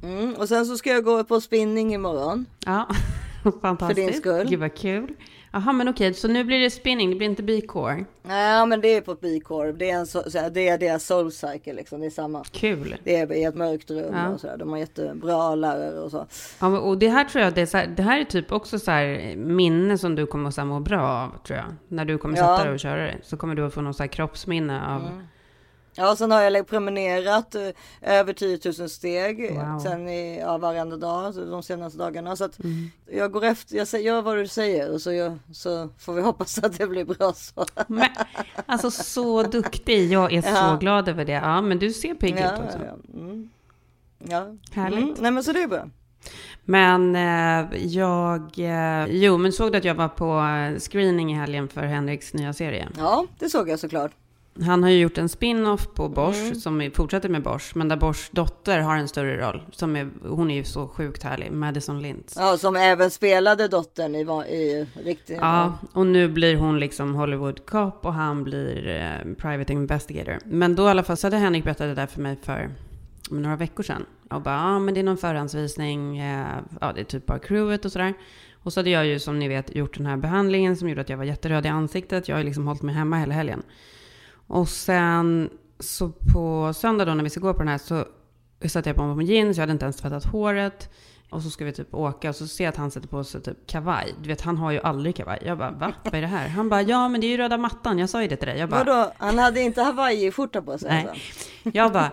[0.03, 0.33] Mm.
[0.33, 2.45] Och sen så ska jag gå på spinning imorgon.
[2.65, 2.87] Ja,
[3.61, 3.99] fantastiskt.
[3.99, 4.47] För din skull.
[4.49, 5.13] Gud vad kul.
[5.53, 8.05] Jaha, men okej, så nu blir det spinning, det blir inte B-core.
[8.23, 9.79] Nej, men det är på B-Corp.
[9.79, 10.05] Det är, en
[10.41, 11.99] här, det är deras soul cycle liksom.
[11.99, 12.43] Det är samma.
[12.51, 12.95] Kul.
[13.03, 14.27] Det är i ett mörkt rum Ja.
[14.29, 14.47] och så.
[14.57, 16.27] De har jättebra lärare och så.
[16.59, 18.91] Ja, och det här tror jag, det är, här, det här är typ också så
[18.91, 21.67] här minne som du kommer att må bra av, tror jag.
[21.87, 22.43] När du kommer Ja.
[22.57, 23.17] sätta dig och köra det.
[23.23, 25.01] Så kommer du att få någon så här kroppsminne av...
[25.95, 27.69] Ja, och sen har jag promenerat eh,
[28.01, 29.79] över 10 000 steg Wow.
[29.79, 32.35] sen i, ja, varenda dag de senaste dagarna.
[32.35, 32.91] Så Mm.
[33.11, 36.57] jag går efter, jag gör vad du säger och så, gör, så får vi hoppas
[36.57, 37.65] att det blir bra så.
[37.87, 38.09] Men,
[38.65, 40.69] alltså så duktig, jag är Ja.
[40.71, 41.31] så glad över det.
[41.31, 42.77] Ja, men du ser pigg Ja, ut också.
[42.77, 43.19] ja, ja.
[43.19, 43.49] Mm.
[44.17, 44.55] ja.
[44.81, 44.99] Härligt.
[45.03, 45.15] Mm.
[45.19, 45.87] Nej men så det är bra.
[46.65, 51.35] Men eh, jag, eh, jo men såg du att jag var på eh, screening i
[51.35, 52.87] helgen för Henriks nya serie?
[52.97, 54.11] Ja, det såg jag såklart.
[54.65, 56.55] Han har ju gjort en spin-off på Bosch Mm.
[56.55, 59.61] som fortsätter med Bosch, men där Boschs dotter har en större roll.
[59.71, 62.35] Som är, hon är ju så sjukt härlig, Madison Lintz.
[62.39, 64.19] Ja, som även spelade dottern i,
[64.53, 65.37] i riktigt.
[65.41, 70.37] Ja, och nu blir hon liksom Hollywood cop och han blir eh, private investigator.
[70.45, 72.71] Men då i alla fall så hade Henrik berättat det där för mig för
[73.29, 74.05] några veckor sedan.
[74.29, 76.47] Och bara, ja men det är någon förhandsvisning, eh,
[76.81, 78.13] ja det är typ bara crewet och sådär.
[78.63, 81.09] Och så hade jag ju som ni vet gjort den här behandlingen som gjorde att
[81.09, 82.27] jag var jätteröd i ansiktet.
[82.27, 83.63] Jag har ju liksom hållit mig hemma hela helgen.
[84.51, 85.49] Och sen
[85.79, 88.05] så på söndag då när vi ska gå på den här så
[88.69, 90.89] satte jag på mig jeans, jag hade inte ens tvättat håret.
[91.29, 93.41] Och så ska vi typ åka och så ser jag att han sätter på sig
[93.41, 94.15] typ kavaj.
[94.21, 95.39] Du vet han har ju aldrig kavaj.
[95.45, 95.93] Jag bara va?
[96.03, 96.47] Vad är det här?
[96.47, 97.99] Han bara ja men det är ju röda mattan.
[97.99, 98.59] Jag sa ju det till dig.
[98.59, 99.13] Jag bara Vadå?
[99.17, 101.07] Han hade inte hawaiiskjorta på sig Nej.
[101.09, 101.77] alltså?
[101.77, 102.11] jag bara,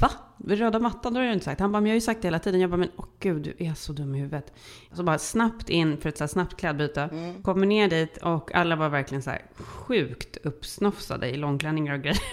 [0.00, 0.10] va?
[0.46, 1.60] Röda mattan, då har jag inte sagt.
[1.60, 2.60] Han bara, men jag har ju sagt det hela tiden.
[2.60, 4.52] Jag bara, men åh gud, du är så dum i huvudet.
[4.92, 7.08] Så bara snabbt in för ett så här snabbt klädbyte.
[7.42, 12.18] Kommer ner dit och alla var verkligen så här sjukt uppsnofsade i långklänningar och grejer.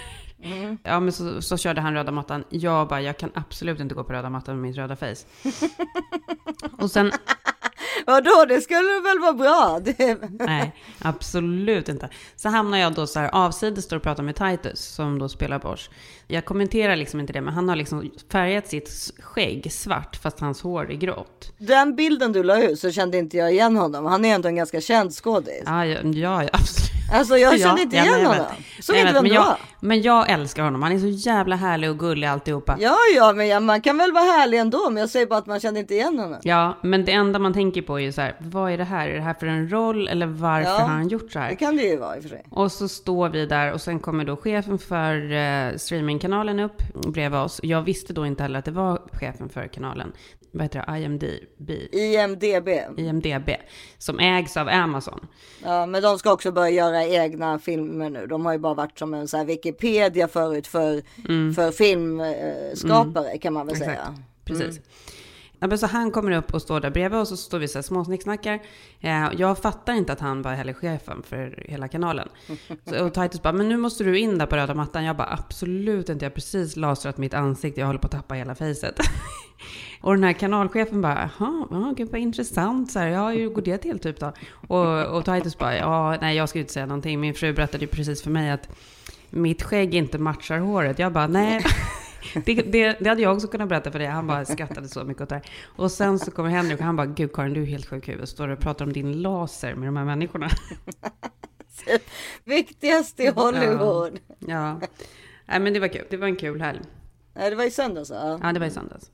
[0.83, 2.43] Ja, men så, så körde han röda mattan.
[2.49, 5.15] Jag bara, jag kan absolut inte gå på röda mattan med mitt röda face.
[6.79, 7.11] och sen,
[8.05, 8.45] Vadå?
[8.47, 9.81] Det skulle väl vara bra?
[10.39, 12.09] Nej, absolut inte.
[12.35, 15.89] Så hamnar jag då så här avsides och pratar med Titus som då spelar Bosch.
[16.27, 20.61] Jag kommenterar liksom inte det, men han har liksom färgat sitt skägg svart fast hans
[20.61, 21.53] hår är grått.
[21.57, 24.05] Den bilden du la ut så kände inte jag igen honom.
[24.05, 25.63] Han är ändå en ganska känd skådis.
[25.65, 26.94] Ja, ja, ja absolut.
[27.13, 28.31] Alltså jag Ja, kände inte igen honom.
[28.31, 28.83] vet.
[28.85, 30.83] Så Nej, vet men, vem jag, men jag älskar honom.
[30.83, 32.77] Han är så jävla härlig och gullig alltihopa.
[32.79, 34.89] Ja, ja, men ja, man kan väl vara härlig ändå.
[34.89, 36.39] Men jag säger bara att man känner inte igen henne.
[36.43, 39.07] Ja, men det enda man tänker på är ju så här, vad är det här?
[39.09, 41.55] Är det här för en roll eller varför Ja, har han gjort så Det här?
[41.55, 42.45] kan det ju vara i och för sig.
[42.51, 47.39] Och så står vi där och sen kommer då chefen för eh, streamingkanalen upp bredvid
[47.39, 47.59] oss.
[47.63, 50.11] Jag visste då inte heller att det var chefen för kanalen.
[50.51, 50.99] Vad heter det?
[50.99, 51.69] IMDB?
[51.91, 52.69] IMDB.
[52.99, 53.49] IMDB.
[53.97, 55.27] Som ägs av Amazon.
[55.63, 58.27] Ja, men de ska också börja göra egna filmer nu.
[58.27, 61.01] De har ju bara varit som en så Wikipedia förut för,
[61.53, 63.91] för filmskapare kan man väl Exakt.
[63.91, 64.15] säga.
[64.45, 64.79] Precis.
[65.59, 67.77] Ja, men så han kommer upp och står där bredvid och så står vi så
[67.77, 68.59] här småsnicksnackar.
[68.99, 72.29] Eh, jag fattar inte att han var heller chefen för hela kanalen.
[72.85, 75.03] Så, och Titus bara, men nu måste du in där på röda mattan.
[75.03, 76.25] Jag bara, absolut inte.
[76.25, 77.79] Jag har precis lasrat mitt ansikte.
[77.79, 78.95] Jag håller på att tappa hela fejset.
[80.05, 82.91] och den här kanalchefen bara, jaha, ja, gud vad intressant.
[82.91, 84.33] Så här, ja, hur går det till typ då?
[84.67, 87.19] Och, och Titus bara, ja, nej, jag ska inte säga någonting.
[87.19, 88.69] Min fru berättade ju precis för mig att
[89.29, 90.99] mitt skägg inte matchar håret.
[90.99, 91.63] Jag bara, nej.
[92.45, 94.07] Det, det, det hade jag också kunnat berätta för dig.
[94.07, 95.45] Han bara skrattade så mycket åt det här.
[95.65, 98.11] Och sen så kommer Henrik och han bara, gud Karin du är helt sjuk i
[98.11, 98.29] huvudet.
[98.29, 100.49] Står och pratar om din laser med de här människorna.
[102.43, 104.19] Viktigast i Hollywood.
[104.39, 104.79] Ja,
[105.45, 106.05] Nej, men det var kul.
[106.09, 106.79] Det var en kul helg.
[107.35, 108.09] Nej, det var i söndags.
[108.09, 108.39] Ja.
[108.43, 109.11] Ja, det var i söndags.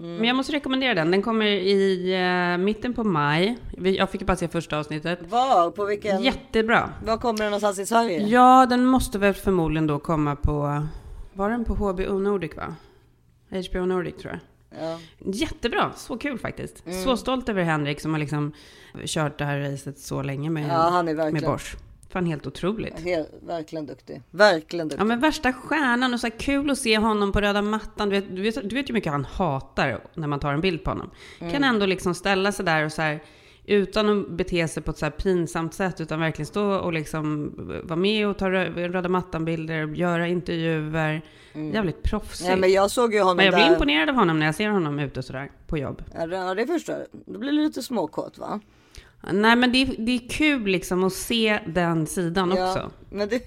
[0.00, 1.10] Men jag måste rekommendera den.
[1.10, 2.12] Den kommer i
[2.52, 3.56] eh, mitten på maj.
[3.78, 5.18] Jag fick ju bara se första avsnittet.
[5.30, 5.70] Var?
[5.70, 6.22] På vilken?
[6.22, 6.90] Jättebra.
[7.06, 8.26] Var kommer den någonstans i Sverige?
[8.26, 10.86] Ja, den måste väl förmodligen då komma på...
[11.32, 12.74] Var den på HBO Nordic va?
[13.70, 14.40] HBO Nordic tror jag.
[14.82, 14.98] Ja.
[15.18, 16.82] Jättebra, så kul faktiskt.
[17.04, 18.52] Så stolt över Henrik som har liksom
[19.04, 21.76] kört det här racet så länge med, Ja, han är med verkligen- Bosch.
[22.12, 23.00] Fan helt otroligt.
[23.00, 24.22] Helt, verkligen duktig.
[24.30, 25.00] Verkligen duktig.
[25.00, 28.08] Ja men värsta stjärnan och så här kul att se honom på röda mattan.
[28.08, 30.60] Du vet, du vet, du vet ju hur mycket han hatar när man tar en
[30.60, 31.10] bild på honom.
[31.38, 33.22] Kan ändå liksom ställa sig där och så här
[33.64, 37.52] utan att bete sig på ett så här pinsamt sätt utan verkligen stå och liksom
[37.84, 41.22] vara med och ta rö- röda mattan-bilder, göra intervjuer.
[41.54, 42.48] Jävligt proffsigt.
[42.48, 43.72] Nej, men jag såg ju honom Men jag blir där.
[43.72, 46.02] imponerad av honom när jag ser honom ute sådär på jobb.
[46.14, 47.06] Ja, det förstår jag.
[47.34, 48.60] Då blir det lite småkåt va?
[49.22, 52.90] Nej men det är, det är kul liksom att se den sidan också.
[53.10, 53.46] men det,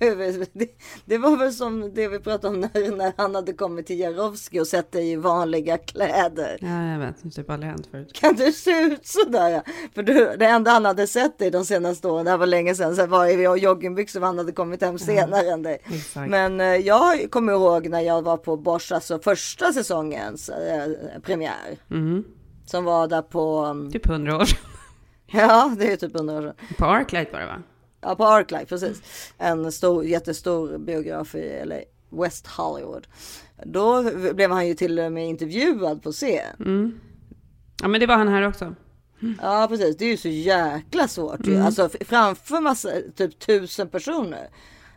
[0.54, 0.68] det,
[1.06, 4.60] det var väl som det vi pratade om när, när han hade kommit till Jarowski
[4.60, 6.58] och sett dig i vanliga kläder.
[6.62, 7.16] Ja, jag vet.
[7.22, 8.14] Det har typ aldrig hänt förut.
[8.14, 9.62] Kan du se ut sådär?
[9.96, 12.76] För du, det enda han hade sett dig de senaste åren, det här var länge
[12.76, 15.82] sedan, så var i joggingbyxor och han hade kommit hem senare än dig.
[15.86, 16.30] exakt.
[16.30, 21.78] Men eh, jag kommer ihåg när jag var på Bosch, alltså första säsongens eh, premiär.
[22.66, 24.60] Som var där på, um, Typ 100 år sedan.
[25.38, 26.56] ja det är typ hundra år sedan.
[26.78, 27.62] På Arclight var det va?
[28.02, 29.02] Ja, på Arclight, precis.
[29.38, 31.80] En stor, jättestor biograf i LA,
[32.24, 33.08] West Hollywood.
[33.66, 34.04] Då
[34.34, 37.00] blev han ju till och med intervjuad på scen.
[37.82, 38.76] Ja men det var han här också.
[39.42, 39.98] Ja, precis.
[39.98, 41.58] Det är ju så jäkla svårt ju.
[41.58, 44.48] Alltså framför massa, typ tusen personer.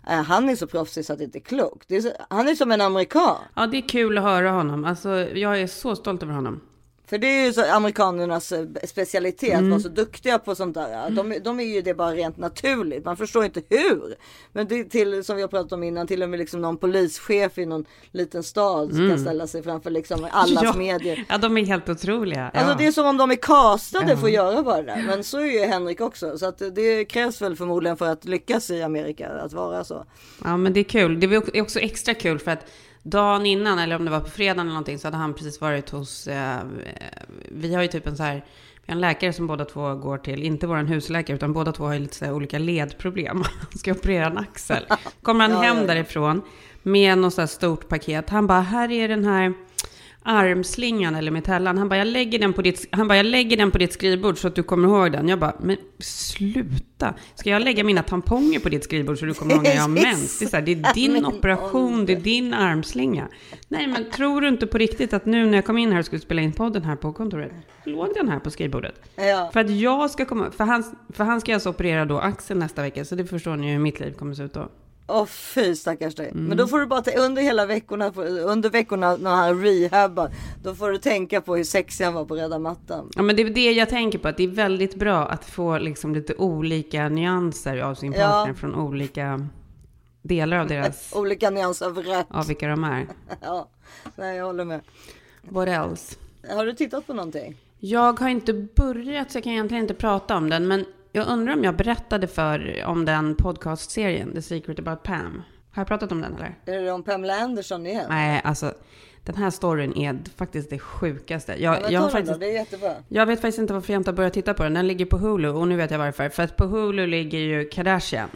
[0.09, 1.85] Eh, Han är så proffsig så att det inte är klokt.
[1.89, 3.37] Det är så, han är som en amerikan.
[3.55, 4.85] Ja det är kul att höra honom.
[4.85, 6.61] Alltså jag är så stolt över honom.
[7.09, 9.71] För det är ju så amerikanernas eh, specialitet, mm.
[9.71, 11.11] vara så duktiga på sånt där.
[11.11, 13.05] De, de är ju det bara rent naturligt.
[13.05, 14.15] Man förstår inte hur.
[14.53, 17.59] Men det till, som vi har pratat om innan, till och med liksom någon polischef
[17.59, 20.73] i någon liten stad som kan ställa sig framför liksom allas ja.
[20.73, 21.25] medier.
[21.29, 22.51] Ja de är helt otroliga.
[22.55, 22.61] Ja.
[22.61, 25.03] Alltså det är som om de är castade för att göra bara det där.
[25.07, 26.39] Men så är ju Henrik också.
[26.39, 30.05] Så att det krävs väl förmodligen för att lyckas i Amerika att vara så.
[30.45, 31.21] ja men det är kul.
[31.21, 32.67] Det är också extra kul för att
[33.11, 35.91] dagen innan, eller om det var på fredagen eller någonting, så hade han precis varit
[35.91, 36.27] hos...
[36.27, 36.59] Eh,
[37.49, 38.45] vi har ju typ en så här...
[38.85, 41.85] Vi har en läkare som båda två går till, inte vår husläkare, utan båda två
[41.85, 43.37] har ju lite så här olika ledproblem.
[43.61, 44.87] Han ska operera en axel.
[45.23, 45.87] Kommer han Ja, hem ja, ja.
[45.87, 46.43] därifrån
[46.83, 48.31] med något så här stort paket.
[48.31, 49.55] Han bara, här är den här
[50.27, 51.79] armslingan eller metallan.
[51.79, 54.39] Han bara, jag lägger den på ditt, han bara, jag lägger den på ditt skrivbord
[54.39, 55.29] så att du kommer ihåg den.
[55.29, 57.15] Jag bara, men sluta.
[57.35, 59.89] Ska jag lägga mina tamponger på ditt skrivbord så du kommer ihåg när jag har
[60.05, 60.39] mens?
[60.39, 63.29] Det är, så här, det är din operation, det är din armslinga.
[63.69, 66.07] Nej, men tror du inte på riktigt att nu när jag kom in här och
[66.07, 67.53] skulle spela in podden här på kontoret,
[67.85, 68.95] låg den här på skrivbordet?
[69.17, 69.51] Ja.
[69.53, 72.83] För att jag ska komma, för han, för han ska alltså operera då axeln nästa
[72.83, 74.69] vecka, så det förstår ni hur mitt liv kommer se ut då.
[75.09, 76.29] Åh fy stackars dig.
[76.29, 76.45] Mm.
[76.45, 78.13] Men då får du bara under hela veckorna,
[78.45, 80.31] under veckorna när han rehabbar,
[80.63, 83.11] då får du tänka på hur sexig han var på röda mattan.
[83.17, 85.79] Ja, men det är det jag tänker på, att det är väldigt bra att få
[85.79, 88.19] liksom lite olika nyanser av sin Ja.
[88.29, 89.47] partner från olika
[90.23, 92.27] delar av deras, Olika nyanser av rött.
[92.31, 93.07] av vilka de är.
[93.41, 93.69] Ja,
[94.17, 94.81] nej jag håller med.
[95.43, 96.17] What else?
[96.51, 97.57] Har du tittat på någonting?
[97.79, 100.85] Jag har inte börjat, så jag kan egentligen inte prata om den, men
[101.17, 105.43] jag undrar om jag berättade för om den podcastserien, The Secret About Pam.
[105.71, 106.79] Har jag pratat om den eller?
[106.79, 108.07] Är det om Pamela Anderson igen?
[108.09, 108.75] Nej, alltså
[109.23, 111.53] den här storyn är faktiskt det sjukaste.
[111.53, 112.95] Ja, Jag, men jag, har faktiskt, det är jättebra.
[113.09, 114.75] jag vet faktiskt inte varför jag inte har börjat titta på den.
[114.75, 116.29] Den ligger på Hulu och nu vet jag varför.
[116.29, 118.29] För att på Hulu ligger ju Kardashian.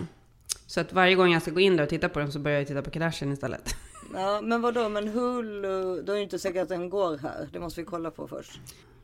[0.67, 2.59] Så att varje gång jag ska gå in där och titta på den så börjar
[2.59, 3.77] jag titta på Kardashian istället.
[4.15, 7.49] Ja, men vadå, men Hulu, då är det inte säkert att den går här.
[7.53, 8.61] Det måste vi kolla på först.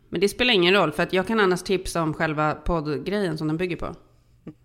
[0.08, 3.46] Men det spelar ingen roll för att jag kan annars tipsa om själva poddgrejen som
[3.48, 3.94] den bygger på.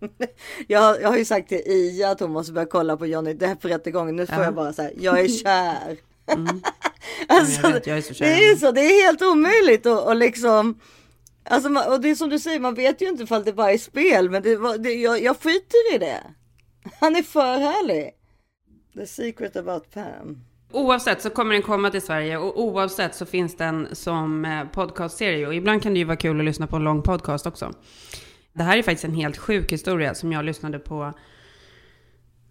[0.66, 4.16] Jag, jag har ju sagt till Ia att hon måste börja kolla på Johnny Depp-rättegången.
[4.16, 4.44] Nu får Ja.
[4.44, 5.96] jag bara säga, jag är kär.
[6.26, 6.62] Mm.
[7.28, 8.24] alltså, vet, är kär.
[8.26, 10.80] Det är så, det är helt omöjligt och, och liksom.
[11.44, 13.78] Alltså, och det är som du säger, man vet ju inte ifall det bara är
[13.78, 16.22] spel, men det, det, jag, jag skiter i det.
[17.00, 18.10] Han är för härlig.
[18.94, 20.44] The secret about Pam.
[20.70, 25.46] Oavsett så kommer den komma till Sverige och oavsett så finns den som eh, podcastserie.
[25.46, 27.72] Och ibland kan det ju vara kul att lyssna på en lång podcast också.
[28.52, 31.12] Det här är faktiskt en helt sjuk historia som jag lyssnade på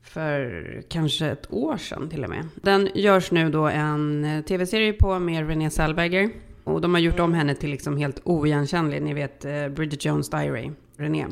[0.03, 2.47] för kanske ett år sedan till och med.
[2.55, 6.29] Den görs nu då en eh, tv-serie på med Renée Zellweger.
[6.63, 9.01] Och de har gjort om henne till liksom helt oigenkännlig.
[9.01, 11.27] Ni vet eh, Bridget Jones Diary, Renée.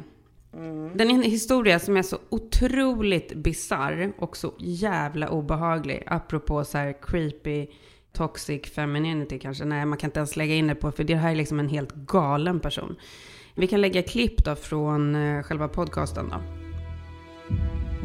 [0.94, 6.04] Den är en historia som är så otroligt bizarr och så jävla obehaglig.
[6.06, 7.68] Apropå så här creepy,
[8.14, 9.66] toxic femininity kanske.
[9.66, 11.70] Nej, man kan inte ens lägga in det på, för det här är liksom en
[11.70, 12.96] helt galen person.
[13.56, 16.42] Vi kan lägga klipp då från eh, själva podcasten då.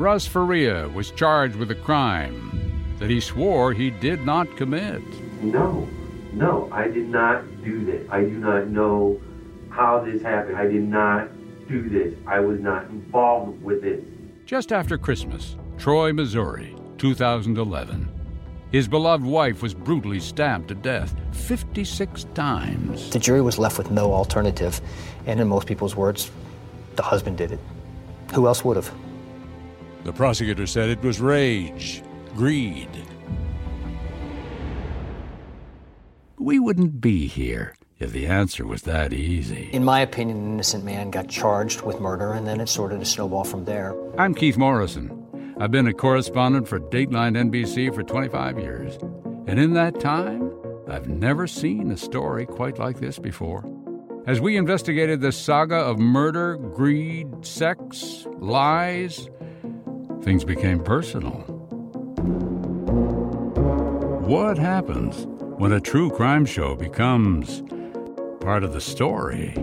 [0.05, 2.41] Russ Faria was charged with a crime
[2.99, 5.03] that he swore he did not commit.
[5.43, 5.87] No,
[6.33, 8.03] no, I did not do this.
[8.11, 9.21] I do not know
[9.71, 10.59] how this happened.
[10.59, 11.29] I did not
[11.69, 12.15] do this.
[12.27, 14.03] I was not involved with this.
[14.47, 18.09] Just after Christmas, Troy, Missouri, 2011.
[18.71, 23.11] His beloved wife was brutally stabbed to death 56 times.
[23.11, 24.81] The jury was left with no alternative,
[25.27, 26.31] and in most people's words,
[26.97, 27.61] the husband did it.
[28.35, 28.93] Who else would have?
[30.05, 32.03] The prosecutor said it was rage,
[32.35, 32.89] greed.
[36.39, 37.75] We wouldn't be here
[38.05, 39.71] if the answer was that easy.
[39.73, 43.07] In my opinion, an innocent man got charged with murder, and then it started to
[43.07, 43.97] snowball from there.
[44.19, 45.55] I'm Keith Morrison.
[45.59, 48.99] I've been a correspondent for Dateline NBC for 25 years.
[49.47, 50.53] And in that time,
[50.87, 53.65] I've never seen a story quite like this before.
[54.27, 59.31] As we investigated the saga of murder, greed, sex, lies,
[60.23, 61.33] things became personal.
[64.27, 65.27] What happens
[65.59, 67.63] when a true crime show becomes
[68.45, 69.55] part of the story?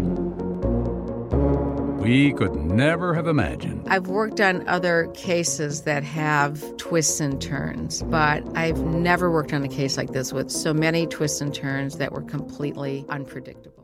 [2.01, 3.87] We could never have imagined.
[3.87, 9.63] I've worked on other cases that have twists and turns, but I've never worked on
[9.63, 13.81] a case like this with so many twists and turns that were completely unpredictable.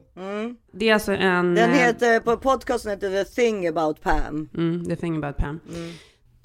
[0.72, 1.56] Det är alltså en...
[1.56, 4.50] Den eh, heter, på podcasten heter The thing about Pam.
[4.58, 5.60] Mm, the thing about Pam.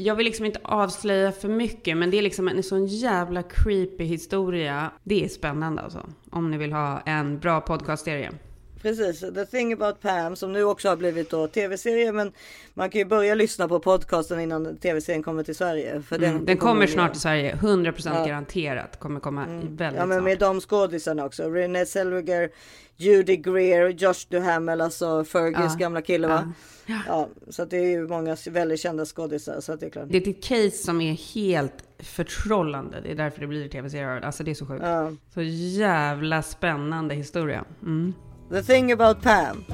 [0.03, 4.05] Jag vill liksom inte avslöja för mycket, men det är liksom en sån jävla creepy
[4.05, 4.91] historia.
[5.03, 6.07] Det är spännande alltså.
[6.31, 8.31] Om ni vill ha en bra podcastserie.
[8.83, 12.33] Precis, The thing about Pam som nu också har blivit då tv-serie men
[12.75, 16.03] man kan ju börja lyssna på podcasten innan tv-serien kommer till Sverige.
[16.03, 18.27] För Mm, den kommer snart till Sverige, 100% Ja.
[18.27, 20.25] garanterat kommer komma i väldigt Ja men snart.
[20.25, 21.51] med de skådisarna också.
[21.51, 22.51] Renée Zellweger,
[22.97, 25.79] Judy Greer, Josh Duhamel, alltså Fergies Ja.
[25.79, 26.53] gamla kille va?
[27.07, 27.29] Ja.
[27.51, 30.05] så att det är ju många väldigt kända skådisar så det är klart.
[30.11, 33.01] Det är ett case som är helt förtrollande.
[33.03, 34.21] Det är därför det blir tv-serier.
[34.21, 34.83] Alltså det är så sjukt.
[34.85, 35.11] Ja.
[35.35, 37.65] Så jävla spännande historia.
[37.83, 38.15] Mm.
[38.53, 39.65] The thing about Pam.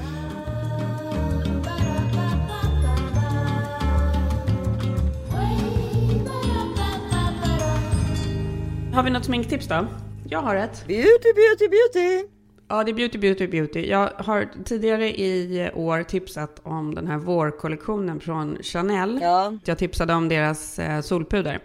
[8.93, 9.87] Har vi något sminktips då?
[10.29, 10.87] Jag har ett.
[10.87, 12.27] Beauty, beauty, beauty.
[12.67, 13.89] Ja, det är beauty, beauty, beauty.
[13.89, 19.19] Jag har tidigare i år tipsat om den här vårkollektionen från Chanel.
[19.21, 19.53] Ja.
[19.63, 21.59] Jag tipsade om deras eh, solpuder.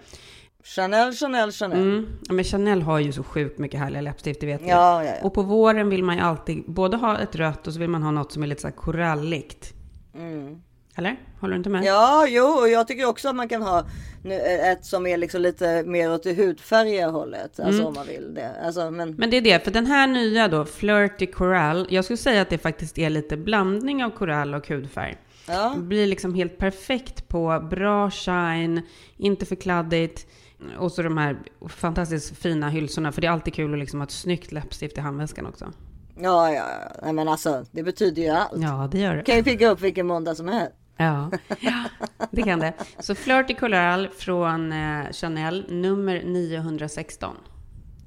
[0.65, 1.79] Chanel, Chanel, Chanel.
[1.83, 2.07] Mm.
[2.29, 4.69] Ja, men Chanel har ju så sjukt mycket härliga läppstift, det vet ni.
[4.71, 5.27] Ja, ja, ja.
[5.27, 8.03] Och på våren vill man ju alltid både ha ett rött och så vill man
[8.03, 9.75] ha något som är lite så här koralligt.
[10.15, 10.57] Mm.
[10.97, 11.17] Eller?
[11.41, 11.85] Håller du inte med?
[11.85, 13.85] Ja, jo, och jag tycker också att man kan ha
[14.23, 17.61] nu, ett som är liksom lite mer åt det hudfärgiga hållet.
[17.61, 17.87] Alltså Mm.
[17.87, 18.51] om man vill det.
[18.65, 22.17] Alltså, men, Men det är det, för den här nya då, Flirty Coral, jag skulle
[22.17, 25.17] säga att det faktiskt är lite blandning av korall och hudfärg.
[25.49, 25.73] ja.
[25.77, 28.83] Det blir liksom helt perfekt på bra shine,
[29.17, 30.27] inte för kladdigt.
[30.79, 31.37] Och så de här
[31.69, 35.01] fantastiskt fina hylsorna, för det är alltid kul att liksom ha ett snyggt läppstift i
[35.01, 35.73] handväskan också.
[36.21, 36.65] ja, ja,
[37.03, 37.13] ja.
[37.13, 38.63] Men alltså det betyder ju allt.
[38.63, 39.23] Ja, det gör det.
[39.23, 40.75] Kan ju picka upp vilken måndag som helst.
[40.97, 41.85] Ja, ja
[42.31, 42.75] det kan det.
[42.99, 47.37] Så Flirty Coral från eh, Chanel, nummer 916.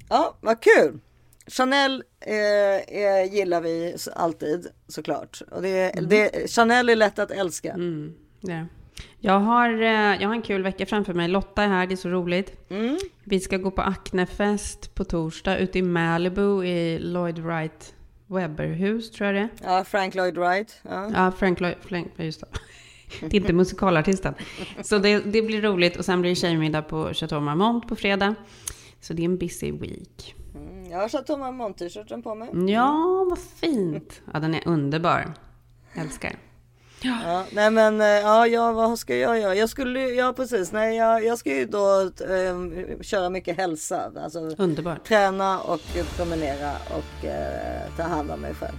[0.08, 1.00] Ja, vad kul.
[1.46, 5.42] Chanel eh, eh, gillar vi alltid såklart.
[5.50, 7.72] Och det, det, Chanel är lätt att älska.
[7.72, 8.66] Mm, det.
[9.20, 11.28] Jag har, eh, jag har en kul vecka framför mig.
[11.28, 12.70] Lotta är här, det är så roligt.
[12.70, 12.98] Mm.
[13.24, 17.94] Vi ska gå på Acnefest på torsdag ute i Malibu i Lloyd Wright
[18.26, 19.48] Webberhus, tror jag det är.
[19.62, 20.80] Ja, Frank Lloyd Wright.
[20.82, 21.10] Ja.
[21.14, 22.46] Ja, Frank Lloyd, Frank, just det.
[23.20, 24.34] Det är inte musikalartisten.
[24.82, 28.34] Så det, det blir roligt och sen blir det tjejmiddag på Chateau Marmont på fredag.
[29.00, 30.34] Så det är en busy week.
[30.54, 32.72] Mm, jag har Chateau Marmont-t-shirten på mig.
[32.72, 34.20] Ja, vad fint.
[34.32, 35.34] Ja, den är underbar.
[35.94, 36.36] Älskar.
[37.00, 39.54] Ja, nej men eh, ja, ja, vad ska jag göra?
[39.54, 44.12] Jag skulle, ja precis, nej jag, jag ska ju då eh, köra mycket hälsa.
[44.22, 45.04] Alltså Underbart.
[45.04, 45.80] träna och
[46.16, 48.76] promenera och eh, ta hand om mig själv.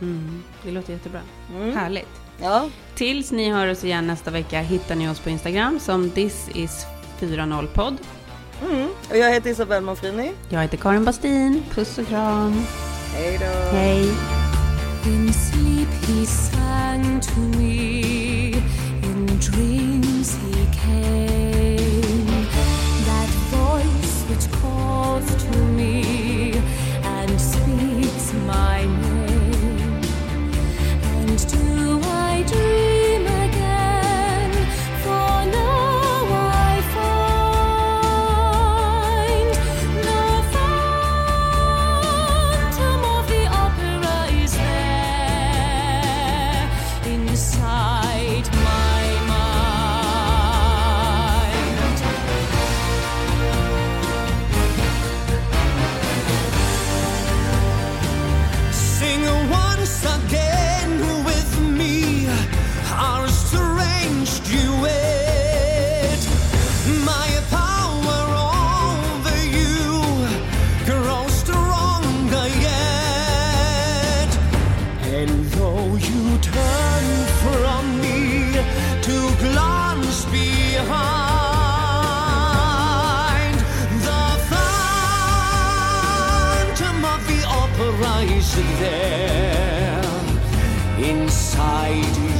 [0.00, 1.20] Mm, det låter jättebra.
[1.54, 1.76] Mm.
[1.76, 2.20] Härligt.
[2.42, 2.68] Ja.
[2.94, 7.96] Tills ni hör oss igen nästa vecka hittar ni oss på Instagram som thisis40podd.
[8.62, 8.88] Mm.
[9.10, 10.32] Och jag heter Isabelle Monfrini.
[10.48, 11.62] Jag heter Karin Bastin.
[11.70, 12.64] Puss och kram.
[13.14, 13.76] Hej då.
[13.76, 14.33] Hej.
[15.06, 18.54] In sleep he sang to me,
[19.02, 22.26] in dreams he came.
[23.04, 26.54] That voice which calls to me
[27.02, 29.03] and speaks my name.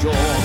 [0.05, 0.44] door.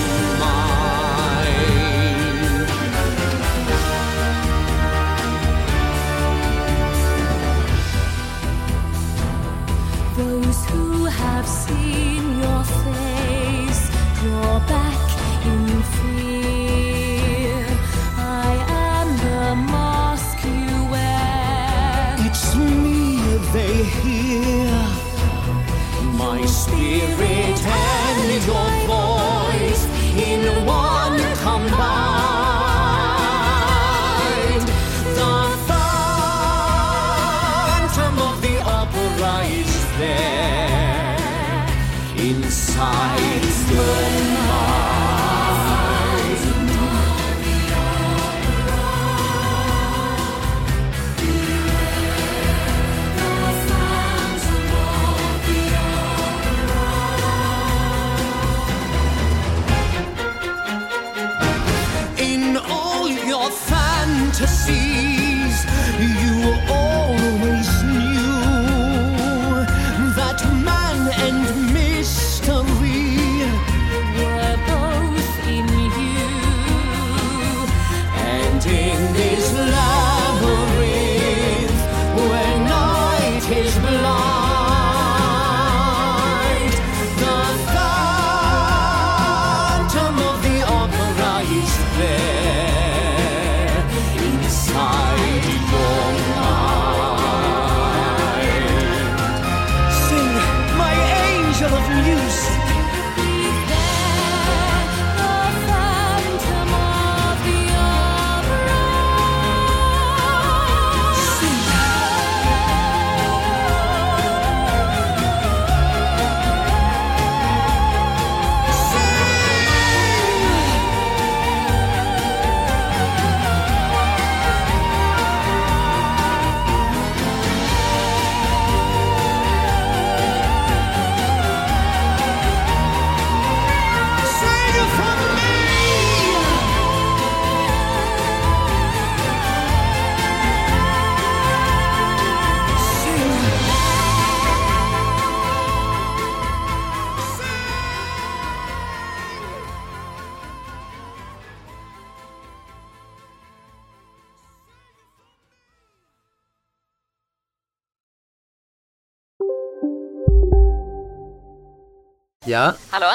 [162.49, 163.07] Ja, Hallå?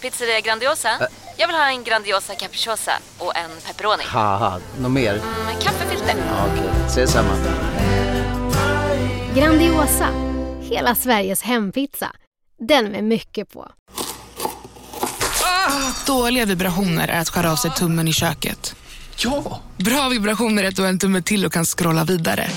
[0.00, 0.88] Pizzeria Grandiosa?
[1.36, 4.02] Jag vill ha en Grandiosa capriciosa och en pepperoni.
[4.80, 5.14] något mer?
[5.46, 6.14] Med kaffefilter.
[6.28, 7.28] Ja, Okej, ses samma.
[9.34, 10.08] Grandiosa,
[10.60, 12.12] hela Sveriges hempizza.
[12.68, 13.70] Den med mycket på.
[16.06, 18.74] Dåliga vibrationer är att skära av sig tummen i köket.
[19.16, 19.60] Ja!
[19.76, 22.48] Bra vibrationer är att du har en tumme till och kan scrolla vidare.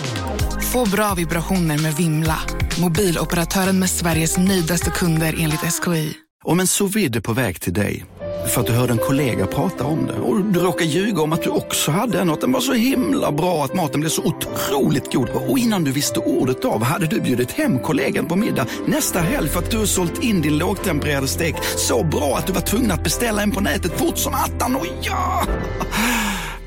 [0.74, 2.40] Få bra vibrationer med Vimla.
[2.82, 6.14] Mobiloperatören med Sveriges nöjdaste kunder enligt SKI.
[6.44, 8.06] Om en sous vide är på väg till dig
[8.54, 11.44] för att du hörde en kollega prata om det och du råkade ljuga om att
[11.44, 14.24] du också hade en och att den var så himla bra att maten blev så
[14.24, 18.68] otroligt god och innan du visste ordet av hade du bjudit hem kollegan på middag
[18.88, 22.62] nästa helg för att du sålt in din lågtempererade stek så bra att du var
[22.62, 24.76] tvungen att beställa en på nätet fort som attan.
[24.76, 25.48] Och ja!